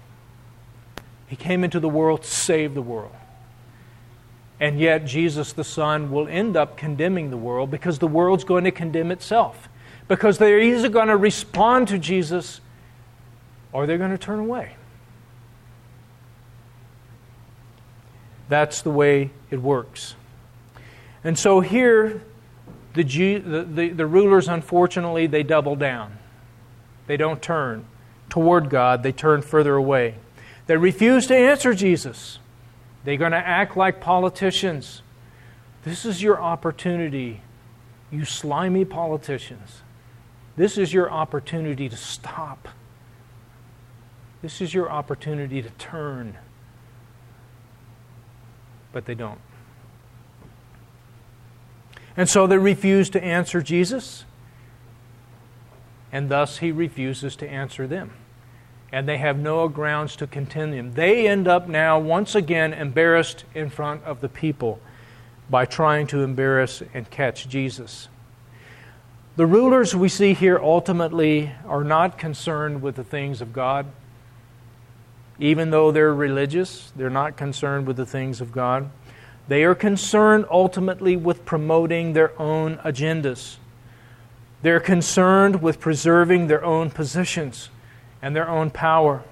[1.27, 3.11] He came into the world to save the world.
[4.61, 8.63] And yet, Jesus the Son will end up condemning the world because the world's going
[8.65, 9.67] to condemn itself.
[10.07, 12.61] Because they're either going to respond to Jesus
[13.73, 14.75] or they're going to turn away.
[18.49, 20.13] That's the way it works.
[21.23, 22.21] And so here,
[22.93, 26.19] the, the, the, the rulers, unfortunately, they double down.
[27.07, 27.85] They don't turn
[28.29, 30.15] toward God, they turn further away.
[30.67, 32.37] They refuse to answer Jesus.
[33.03, 35.01] They're going to act like politicians.
[35.83, 37.41] This is your opportunity,
[38.11, 39.81] you slimy politicians.
[40.55, 42.67] This is your opportunity to stop.
[44.41, 46.37] This is your opportunity to turn.
[48.91, 49.39] But they don't.
[52.17, 54.25] And so they refuse to answer Jesus,
[56.11, 58.11] and thus he refuses to answer them
[58.91, 60.93] and they have no grounds to contend them.
[60.93, 64.79] They end up now, once again, embarrassed in front of the people
[65.49, 68.09] by trying to embarrass and catch Jesus.
[69.37, 73.85] The rulers we see here ultimately are not concerned with the things of God.
[75.39, 78.89] Even though they're religious, they're not concerned with the things of God.
[79.47, 83.55] They are concerned ultimately with promoting their own agendas.
[84.61, 87.69] They're concerned with preserving their own positions
[88.21, 89.23] and their own power,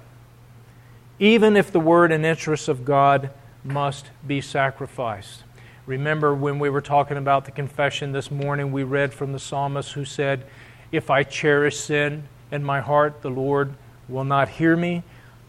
[1.18, 3.30] even if the word and interests of God
[3.62, 5.44] must be sacrificed.
[5.86, 9.92] Remember when we were talking about the confession this morning, we read from the psalmist
[9.92, 10.44] who said,
[10.92, 13.74] If I cherish sin in my heart, the Lord
[14.08, 15.02] will not hear me.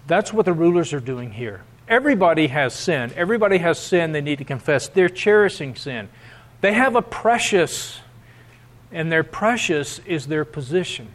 [0.08, 1.64] That's what the rulers are doing here.
[1.88, 3.12] Everybody has sin.
[3.16, 4.88] Everybody has sin they need to confess.
[4.88, 6.10] They're cherishing sin.
[6.62, 8.00] They have a precious,
[8.92, 11.10] and their precious is their position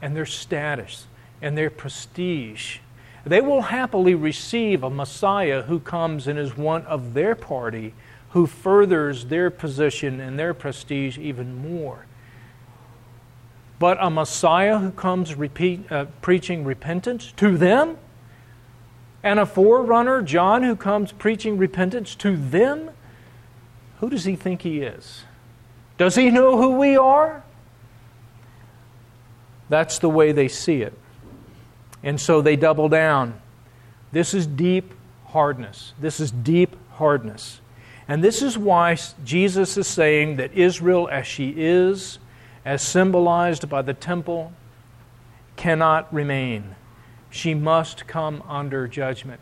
[0.00, 1.06] and their status
[1.40, 2.78] and their prestige.
[3.24, 7.94] They will happily receive a Messiah who comes and is one of their party,
[8.30, 12.06] who furthers their position and their prestige even more.
[13.78, 17.96] But a Messiah who comes repeat, uh, preaching repentance to them,
[19.22, 22.90] and a forerunner, John, who comes preaching repentance to them,
[24.00, 25.24] who does he think he is?
[25.96, 27.42] Does he know who we are?
[29.70, 30.92] That's the way they see it.
[32.04, 33.40] And so they double down.
[34.12, 34.94] This is deep
[35.24, 35.94] hardness.
[35.98, 37.60] This is deep hardness.
[38.06, 42.18] And this is why Jesus is saying that Israel, as she is,
[42.64, 44.52] as symbolized by the temple,
[45.56, 46.76] cannot remain.
[47.30, 49.40] She must come under judgment.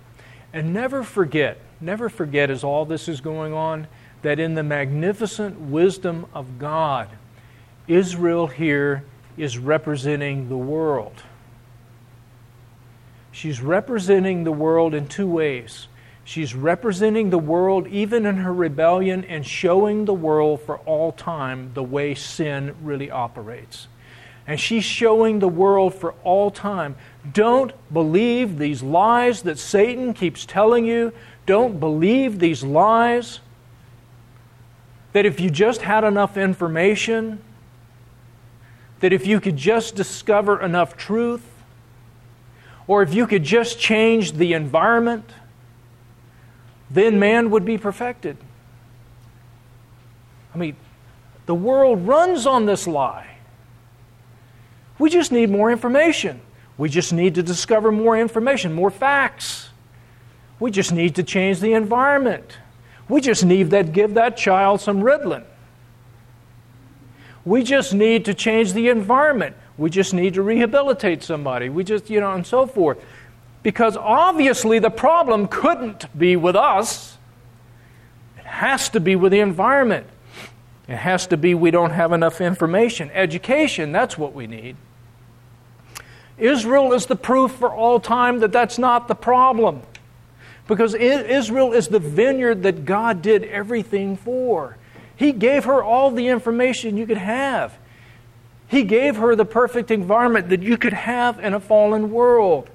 [0.53, 3.89] And never forget, never forget as all this is going on,
[4.23, 7.09] that in the magnificent wisdom of God,
[7.89, 9.05] Israel here
[9.37, 11.23] is representing the world.
[13.33, 15.89] She's representing the world in two ways.
[16.25, 21.73] She's representing the world even in her rebellion and showing the world for all time
[21.75, 23.89] the way sin really operates.
[24.47, 26.97] And she's showing the world for all time
[27.33, 31.13] don't believe these lies that Satan keeps telling you.
[31.47, 33.41] Don't believe these lies
[35.13, 37.41] that if you just had enough information,
[39.01, 41.52] that if you could just discover enough truth,
[42.93, 45.25] or if you could just change the environment,
[46.91, 48.37] then man would be perfected.
[50.55, 50.77] I mean,
[51.47, 53.39] the world runs on this lie.
[54.99, 56.43] We just need more information.
[56.77, 59.71] We just need to discover more information, more facts.
[60.61, 62.59] We just need to change the environment.
[63.09, 65.45] We just need to give that child some Ritalin.
[67.47, 69.57] We just need to change the environment.
[69.79, 71.69] We just need to rehabilitate somebody.
[71.69, 73.03] We just, you know, and so forth.
[73.63, 77.17] Because obviously the problem couldn't be with us,
[78.37, 80.07] it has to be with the environment.
[80.89, 83.11] It has to be we don't have enough information.
[83.13, 84.77] Education, that's what we need.
[86.39, 89.83] Israel is the proof for all time that that's not the problem.
[90.67, 94.77] Because Israel is the vineyard that God did everything for.
[95.15, 97.79] He gave her all the information you could have.
[98.73, 102.71] He gave her the perfect environment that you could have in a fallen world.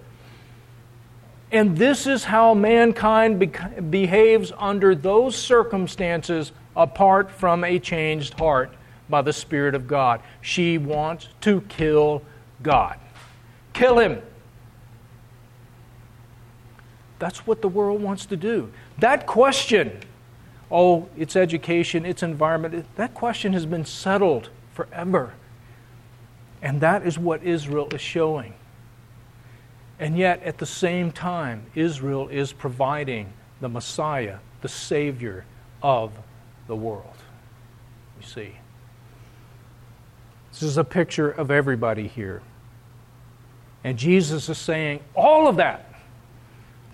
[1.51, 8.71] And this is how mankind be- behaves under those circumstances apart from a changed heart
[9.09, 10.21] by the Spirit of God.
[10.39, 12.21] She wants to kill
[12.61, 12.99] God.
[13.73, 14.21] Kill him.
[17.17, 18.71] That's what the world wants to do.
[18.99, 19.99] That question,
[20.69, 25.33] oh, it's education, it's environment, that question has been settled forever.
[26.67, 28.53] And that is what Israel is showing.
[29.99, 35.45] And yet, at the same time, Israel is providing the Messiah, the Savior
[35.81, 36.11] of
[36.67, 37.15] the world.
[38.19, 38.57] You see.
[40.51, 42.41] This is a picture of everybody here.
[43.85, 45.89] And Jesus is saying all of that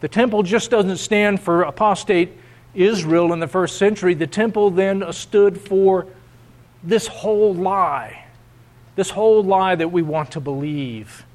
[0.02, 2.38] the temple just doesn't stand for apostate
[2.76, 4.14] Israel in the first century.
[4.14, 6.06] The temple then stood for
[6.84, 8.23] this whole lie,
[8.96, 11.26] this whole lie that we want to believe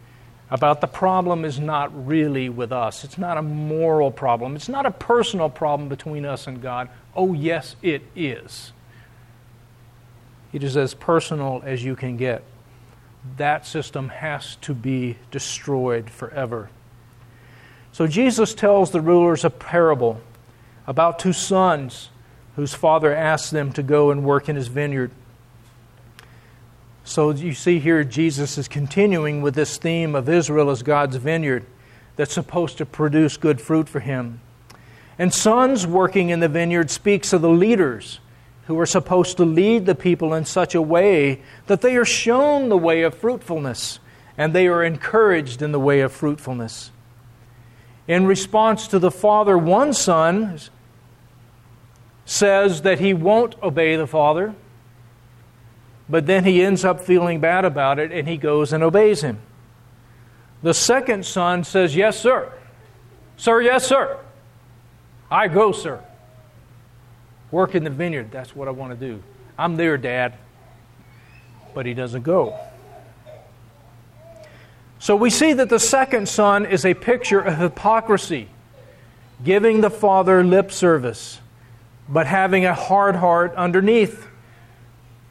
[0.51, 3.05] about the problem is not really with us.
[3.05, 4.57] It's not a moral problem.
[4.57, 6.89] It's not a personal problem between us and God.
[7.15, 8.73] Oh, yes, it is.
[10.53, 12.43] It is as personal as you can get.
[13.37, 16.71] That system has to be destroyed forever.
[17.93, 20.21] So Jesus tells the rulers a parable
[20.87, 22.09] about two sons
[22.57, 25.11] whose father asked them to go and work in his vineyard.
[27.09, 31.65] So you see here, Jesus is continuing with this theme of Israel as God's vineyard
[32.17, 34.43] that's supposed to produce good fruit for him.
[35.19, 38.21] And sons working in the vineyard speaks of the leaders
[38.67, 42.69] who are supposed to lead the people in such a way that they are shown
[42.69, 44.01] the way of fruitfulness
[44.37, 46.91] and they are encouraged in the way of fruitfulness.
[48.07, 50.61] In response to the father, one son
[52.27, 54.55] says that he won't obey the father,
[56.09, 59.39] but then he ends up feeling bad about it and he goes and obeys him.
[60.63, 62.53] The second son says, Yes, sir.
[63.37, 64.19] Sir, yes, sir.
[65.31, 66.03] I go, sir.
[67.51, 68.31] Work in the vineyard.
[68.31, 69.23] That's what I want to do.
[69.57, 70.35] I'm there, Dad.
[71.75, 72.59] But he doesn't go.
[74.99, 78.49] So we see that the second son is a picture of hypocrisy,
[79.45, 81.39] giving the father lip service,
[82.09, 84.27] but having a hard heart underneath,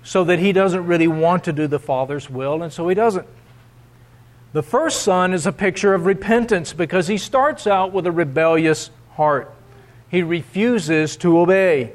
[0.08, 3.28] so that he doesn't really want to do the father's will, and so he doesn't.
[4.54, 8.90] The first son is a picture of repentance because he starts out with a rebellious
[9.16, 9.54] heart.
[10.08, 11.92] He refuses to obey,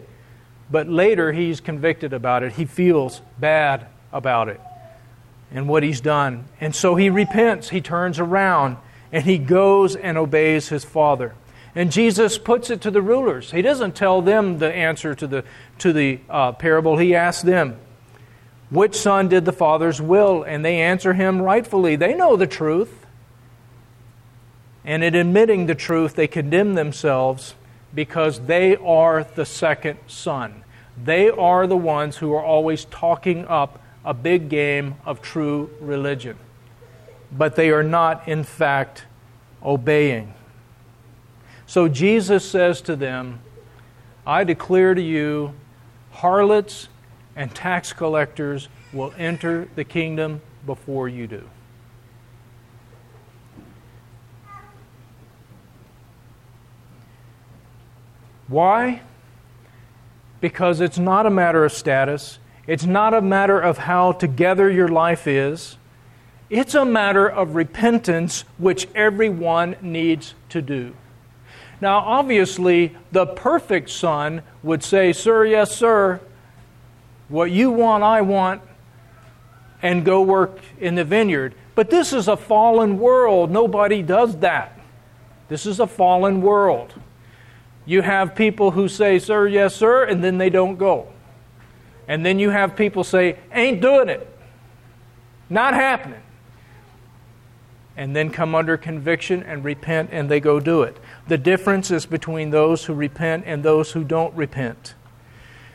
[0.71, 2.53] but later he's convicted about it.
[2.53, 4.61] He feels bad about it
[5.51, 6.45] and what he's done.
[6.61, 8.77] And so he repents, he turns around,
[9.11, 11.35] and he goes and obeys his father.
[11.75, 13.53] And Jesus puts it to the rulers.
[13.53, 15.45] He doesn't tell them the answer to the,
[15.79, 17.81] to the uh, parable, he asks them,
[18.73, 20.43] Which son did the father's will?
[20.43, 21.95] And they answer him rightfully.
[21.95, 23.05] They know the truth.
[24.83, 27.55] And in admitting the truth, they condemn themselves
[27.95, 30.65] because they are the second son.
[31.05, 36.39] They are the ones who are always talking up a big game of true religion.
[37.31, 39.05] But they are not, in fact,
[39.63, 40.33] obeying.
[41.67, 43.41] So Jesus says to them,
[44.27, 45.53] I declare to you
[46.11, 46.89] harlots
[47.37, 51.49] and tax collectors will enter the kingdom before you do.
[58.49, 59.01] Why?
[60.41, 62.39] Because it's not a matter of status.
[62.67, 65.79] It's not a matter of how together your life is.
[66.51, 70.95] It's a matter of repentance, which everyone needs to do.
[71.81, 76.21] Now, obviously, the perfect son would say, Sir, yes, sir,
[77.33, 78.61] what you want, I want,
[79.81, 81.55] and go work in the vineyard.
[81.75, 83.51] But this is a fallen world.
[83.51, 84.79] Nobody does that.
[85.49, 86.95] This is a fallen world.
[87.87, 91.09] You have people who say, Sir, yes, sir, and then they don't go.
[92.07, 94.29] And then you have people say, Ain't doing it.
[95.49, 96.23] Not happening.
[97.97, 100.99] And then come under conviction and repent and they go do it.
[101.29, 104.95] The difference is between those who repent and those who don't repent.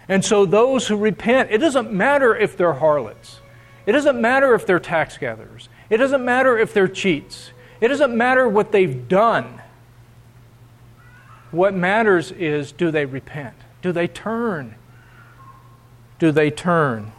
[0.10, 3.40] And so, those who repent, it doesn't matter if they're harlots,
[3.86, 7.52] it doesn't matter if they're tax gatherers, it doesn't matter if they're cheats,
[7.82, 9.62] it doesn't matter what they've done.
[11.52, 13.56] What matters is do they repent?
[13.82, 14.76] Do they turn?
[16.20, 17.14] Do they turn?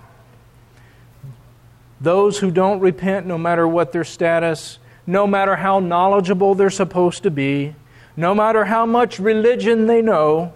[2.00, 7.22] Those who don't repent, no matter what their status, no matter how knowledgeable they're supposed
[7.22, 7.74] to be,
[8.16, 10.52] no matter how much religion they know,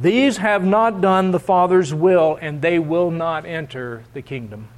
[0.00, 4.68] these have not done the Father's will, and they will not enter the kingdom.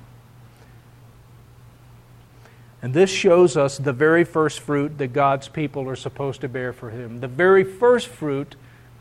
[2.82, 6.72] And this shows us the very first fruit that God's people are supposed to bear
[6.72, 7.20] for Him.
[7.20, 8.54] The very first fruit,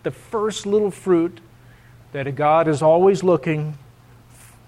[0.04, 1.42] the first little fruit
[2.14, 3.78] that God is always looking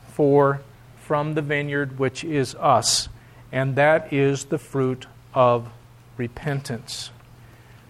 [0.10, 0.62] for
[0.98, 3.08] from the vineyard, which is us.
[3.52, 5.70] And that is the fruit of
[6.18, 7.12] repentance.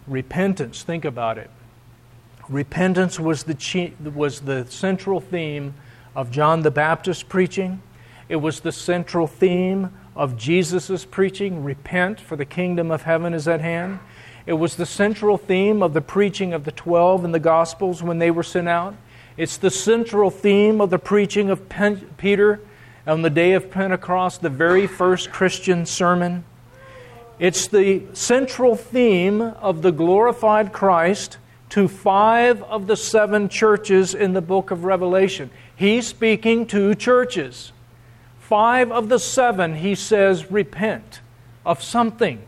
[0.05, 1.49] Repentance, think about it.
[2.49, 5.73] Repentance was the, was the central theme
[6.15, 7.81] of John the Baptist's preaching.
[8.29, 13.47] It was the central theme of Jesus' preaching repent, for the kingdom of heaven is
[13.47, 13.99] at hand.
[14.45, 18.19] It was the central theme of the preaching of the twelve in the Gospels when
[18.19, 18.95] they were sent out.
[19.35, 22.61] It's the central theme of the preaching of Pen- Peter
[23.05, 26.45] on the day of Pentecost, the very first Christian sermon.
[27.39, 31.37] It's the central theme of the glorified Christ
[31.70, 35.49] to five of the seven churches in the book of Revelation.
[35.76, 37.72] He's speaking to churches.
[38.39, 41.20] Five of the seven, he says, repent
[41.65, 42.41] of something.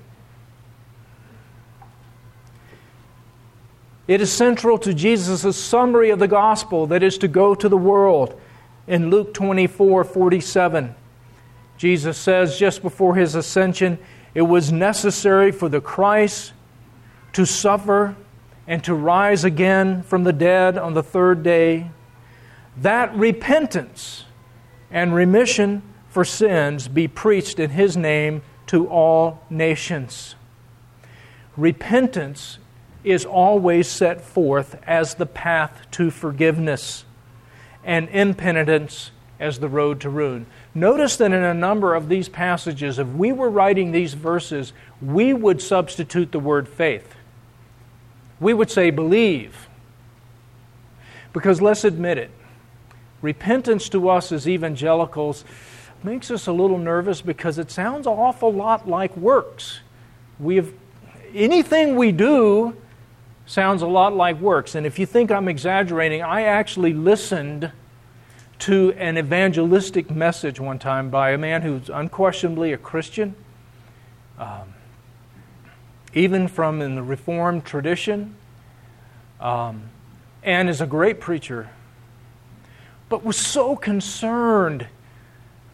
[4.07, 7.77] It is central to Jesus' summary of the gospel that is to go to the
[7.77, 8.39] world.
[8.87, 10.95] In Luke 24 47,
[11.77, 13.99] Jesus says just before his ascension,
[14.33, 16.53] it was necessary for the Christ
[17.33, 18.15] to suffer
[18.69, 21.89] and to rise again from the dead on the third day,
[22.77, 24.25] that repentance
[24.91, 30.35] and remission for sins be preached in his name to all nations.
[31.57, 32.59] Repentance
[33.03, 37.05] is always set forth as the path to forgiveness,
[37.83, 39.09] and impenitence
[39.39, 40.45] as the road to ruin.
[40.75, 45.33] Notice that in a number of these passages, if we were writing these verses, we
[45.33, 47.15] would substitute the word faith
[48.39, 49.67] we would say believe.
[51.33, 52.31] Because let's admit it,
[53.21, 55.45] repentance to us as evangelicals
[56.03, 59.79] makes us a little nervous because it sounds an awful lot like works.
[60.39, 60.71] We have
[61.33, 62.75] anything we do
[63.45, 64.75] sounds a lot like works.
[64.75, 67.71] And if you think I'm exaggerating, I actually listened
[68.59, 73.35] to an evangelistic message one time by a man who's unquestionably a Christian.
[74.37, 74.73] Um,
[76.13, 78.35] even from in the Reformed tradition,
[79.39, 79.83] um,
[80.43, 81.69] and is a great preacher,
[83.09, 84.87] but was so concerned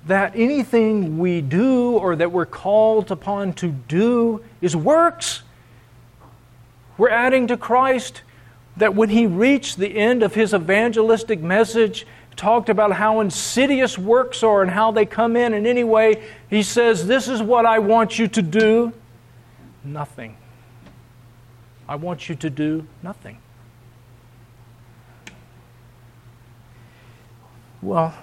[0.08, 5.42] that anything we do or that we're called upon to do is works.
[6.98, 8.22] We're adding to Christ
[8.78, 12.06] that when he reached the end of his evangelistic message,
[12.36, 16.62] talked about how insidious works are and how they come in in any way, he
[16.62, 18.94] says, This is what I want you to do
[19.86, 20.38] nothing.
[21.88, 23.38] I want you to do nothing.
[27.82, 28.16] Well,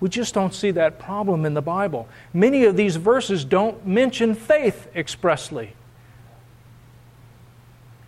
[0.00, 2.08] we just don't see that problem in the Bible.
[2.34, 5.75] Many of these verses don't mention faith expressly.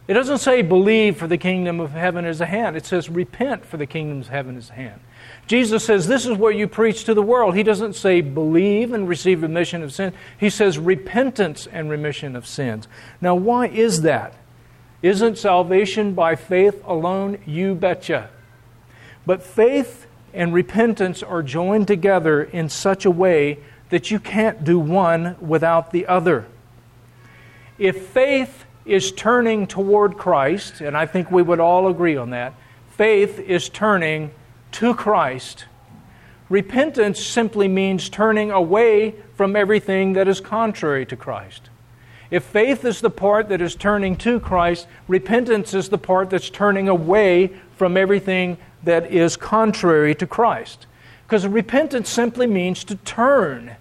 [0.09, 2.77] It doesn't say believe for the kingdom of heaven is at hand.
[2.77, 5.01] It says repent for the kingdom of heaven is at hand.
[5.47, 7.55] Jesus says this is what you preach to the world.
[7.55, 10.15] He doesn't say believe and receive remission of sin.
[10.39, 12.89] He says repentance and remission of sins.
[13.21, 14.35] Now, why is that?
[15.03, 17.39] Isn't salvation by faith alone?
[17.45, 18.31] You betcha.
[19.27, 23.59] But faith and repentance are joined together in such a way
[23.91, 26.47] that you can't do one without the other.
[27.79, 32.55] If faith is turning toward Christ, and I think we would all agree on that,
[32.91, 34.30] faith is turning
[34.72, 35.66] to Christ.
[36.49, 41.68] Repentance simply means turning away from everything that is contrary to Christ.
[42.30, 46.51] If faith is the part that is turning to Christ, repentance is the part that's
[46.51, 50.86] turning away from everything that is contrary to Christ.
[51.26, 53.76] Because repentance simply means to turn.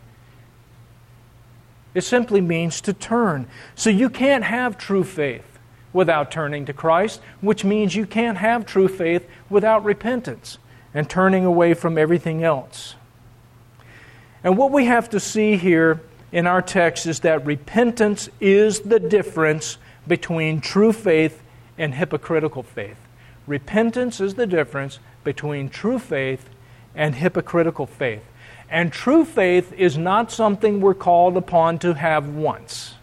[1.98, 3.48] It simply means to turn.
[3.74, 5.58] So you can't have true faith
[5.92, 10.60] without turning to Christ, which means you can't have true faith without repentance
[10.94, 12.94] and turning away from everything else.
[14.44, 16.00] And what we have to see here
[16.32, 21.42] in our text is that repentance is the difference between true faith
[21.80, 23.00] and hypocritical faith.
[23.48, 26.48] Repentance is the difference between true faith
[26.94, 28.24] and hypocritical faith.
[28.70, 32.96] And true faith is not something we're called upon to have once.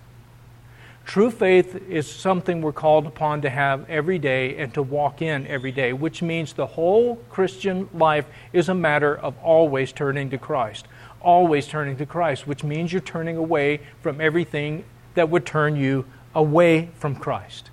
[1.06, 5.46] True faith is something we're called upon to have every day and to walk in
[5.46, 10.38] every day, which means the whole Christian life is a matter of always turning to
[10.38, 10.86] Christ.
[11.20, 14.84] Always turning to Christ, which means you're turning away from everything
[15.14, 17.70] that would turn you away from Christ.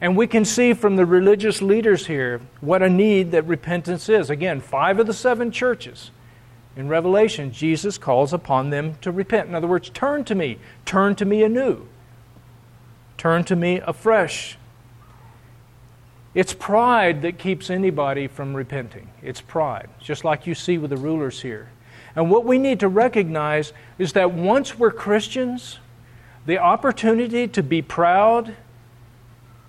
[0.00, 4.28] And we can see from the religious leaders here what a need that repentance is.
[4.28, 6.10] Again, five of the seven churches
[6.76, 9.48] in Revelation, Jesus calls upon them to repent.
[9.48, 11.86] In other words, turn to me, turn to me anew,
[13.16, 14.58] turn to me afresh.
[16.34, 19.08] It's pride that keeps anybody from repenting.
[19.22, 21.68] It's pride, just like you see with the rulers here.
[22.16, 25.78] And what we need to recognize is that once we're Christians,
[26.46, 28.56] the opportunity to be proud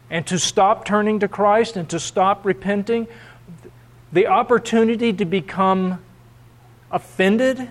[0.09, 3.07] and to stop turning to Christ and to stop repenting,
[4.11, 6.03] the opportunity to become
[6.95, 7.69] offended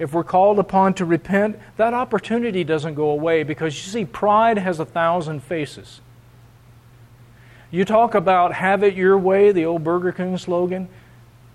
[0.00, 4.56] if we're called upon to repent, that opportunity doesn't go away because you see, pride
[4.56, 6.00] has a thousand faces.
[7.70, 10.88] You talk about have it your way, the old Burger King slogan.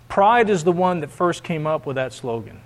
[0.10, 2.62] Pride is the one that first came up with that slogan.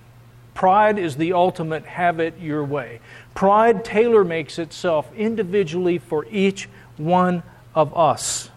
[0.53, 2.99] Pride is the ultimate have it your way.
[3.33, 6.67] Pride tailor makes itself individually for each
[6.97, 7.41] one
[7.73, 8.49] of us.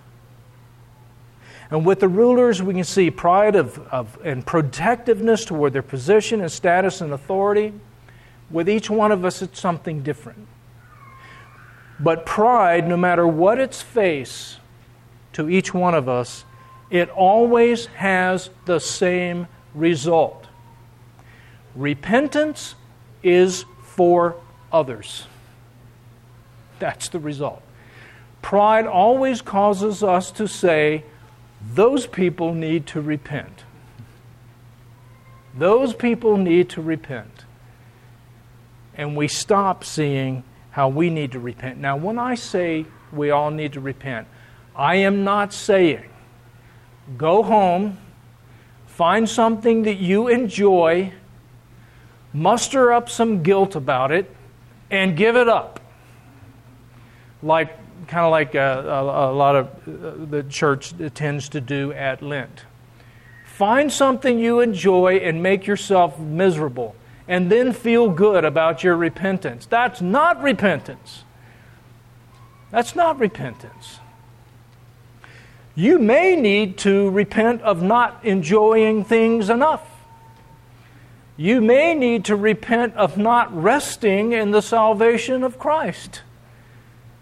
[1.72, 6.42] And with the rulers, we can see pride of, of, and protectiveness toward their position
[6.42, 7.72] and status and authority.
[8.50, 10.46] With each one of us, it's something different.
[11.98, 14.58] But pride, no matter what its face
[15.32, 16.44] to each one of us,
[16.90, 20.48] it always has the same result.
[21.74, 22.74] Repentance
[23.22, 24.36] is for
[24.70, 25.24] others.
[26.78, 27.62] That's the result.
[28.42, 31.04] Pride always causes us to say,
[31.64, 33.64] those people need to repent.
[35.54, 37.44] Those people need to repent.
[38.94, 41.78] And we stop seeing how we need to repent.
[41.78, 44.26] Now, when I say we all need to repent,
[44.74, 46.08] I am not saying
[47.16, 47.98] go home,
[48.86, 51.12] find something that you enjoy,
[52.32, 54.34] muster up some guilt about it,
[54.90, 55.80] and give it up.
[57.42, 57.76] Like
[58.06, 62.22] kind of like a, a, a, lot of uh, the church tends to do at
[62.22, 62.64] Lent.
[63.44, 66.96] Find something you enjoy and make yourself miserable,
[67.28, 69.66] and then feel good about your repentance.
[69.66, 71.24] That's not repentance.
[72.70, 74.00] That's not repentance.
[75.74, 79.86] You may need to repent of not enjoying things enough.
[81.36, 86.22] You may need to repent of not resting in the salvation of Christ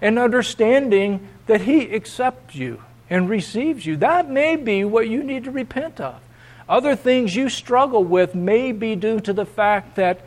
[0.00, 3.96] and understanding that He accepts you and receives you.
[3.96, 6.20] That may be what you need to repent of.
[6.68, 10.20] Other things you struggle with may be due to the fact that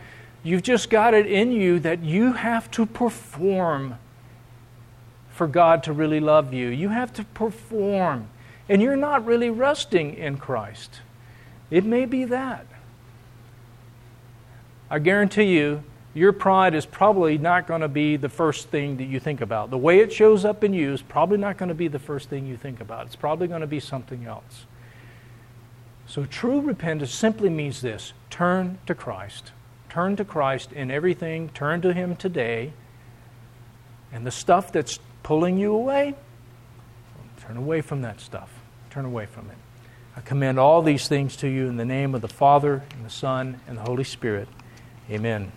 [0.43, 3.95] you've just got it in you that you have to perform
[5.31, 6.67] for God to really love you.
[6.67, 8.27] You have to perform,
[8.69, 11.01] and you're not really resting in Christ.
[11.71, 12.65] It may be that.
[14.91, 15.83] I guarantee you,
[16.13, 19.71] your pride is probably not going to be the first thing that you think about.
[19.71, 22.29] The way it shows up in you is probably not going to be the first
[22.29, 23.07] thing you think about.
[23.07, 24.65] It's probably going to be something else.
[26.05, 29.51] So, true repentance simply means this turn to Christ.
[29.89, 31.49] Turn to Christ in everything.
[31.49, 32.73] Turn to Him today.
[34.11, 36.13] And the stuff that's pulling you away,
[37.41, 38.51] turn away from that stuff.
[38.91, 39.57] Turn away from it.
[40.15, 43.09] I commend all these things to you in the name of the Father, and the
[43.09, 44.47] Son, and the Holy Spirit.
[45.09, 45.51] Amen.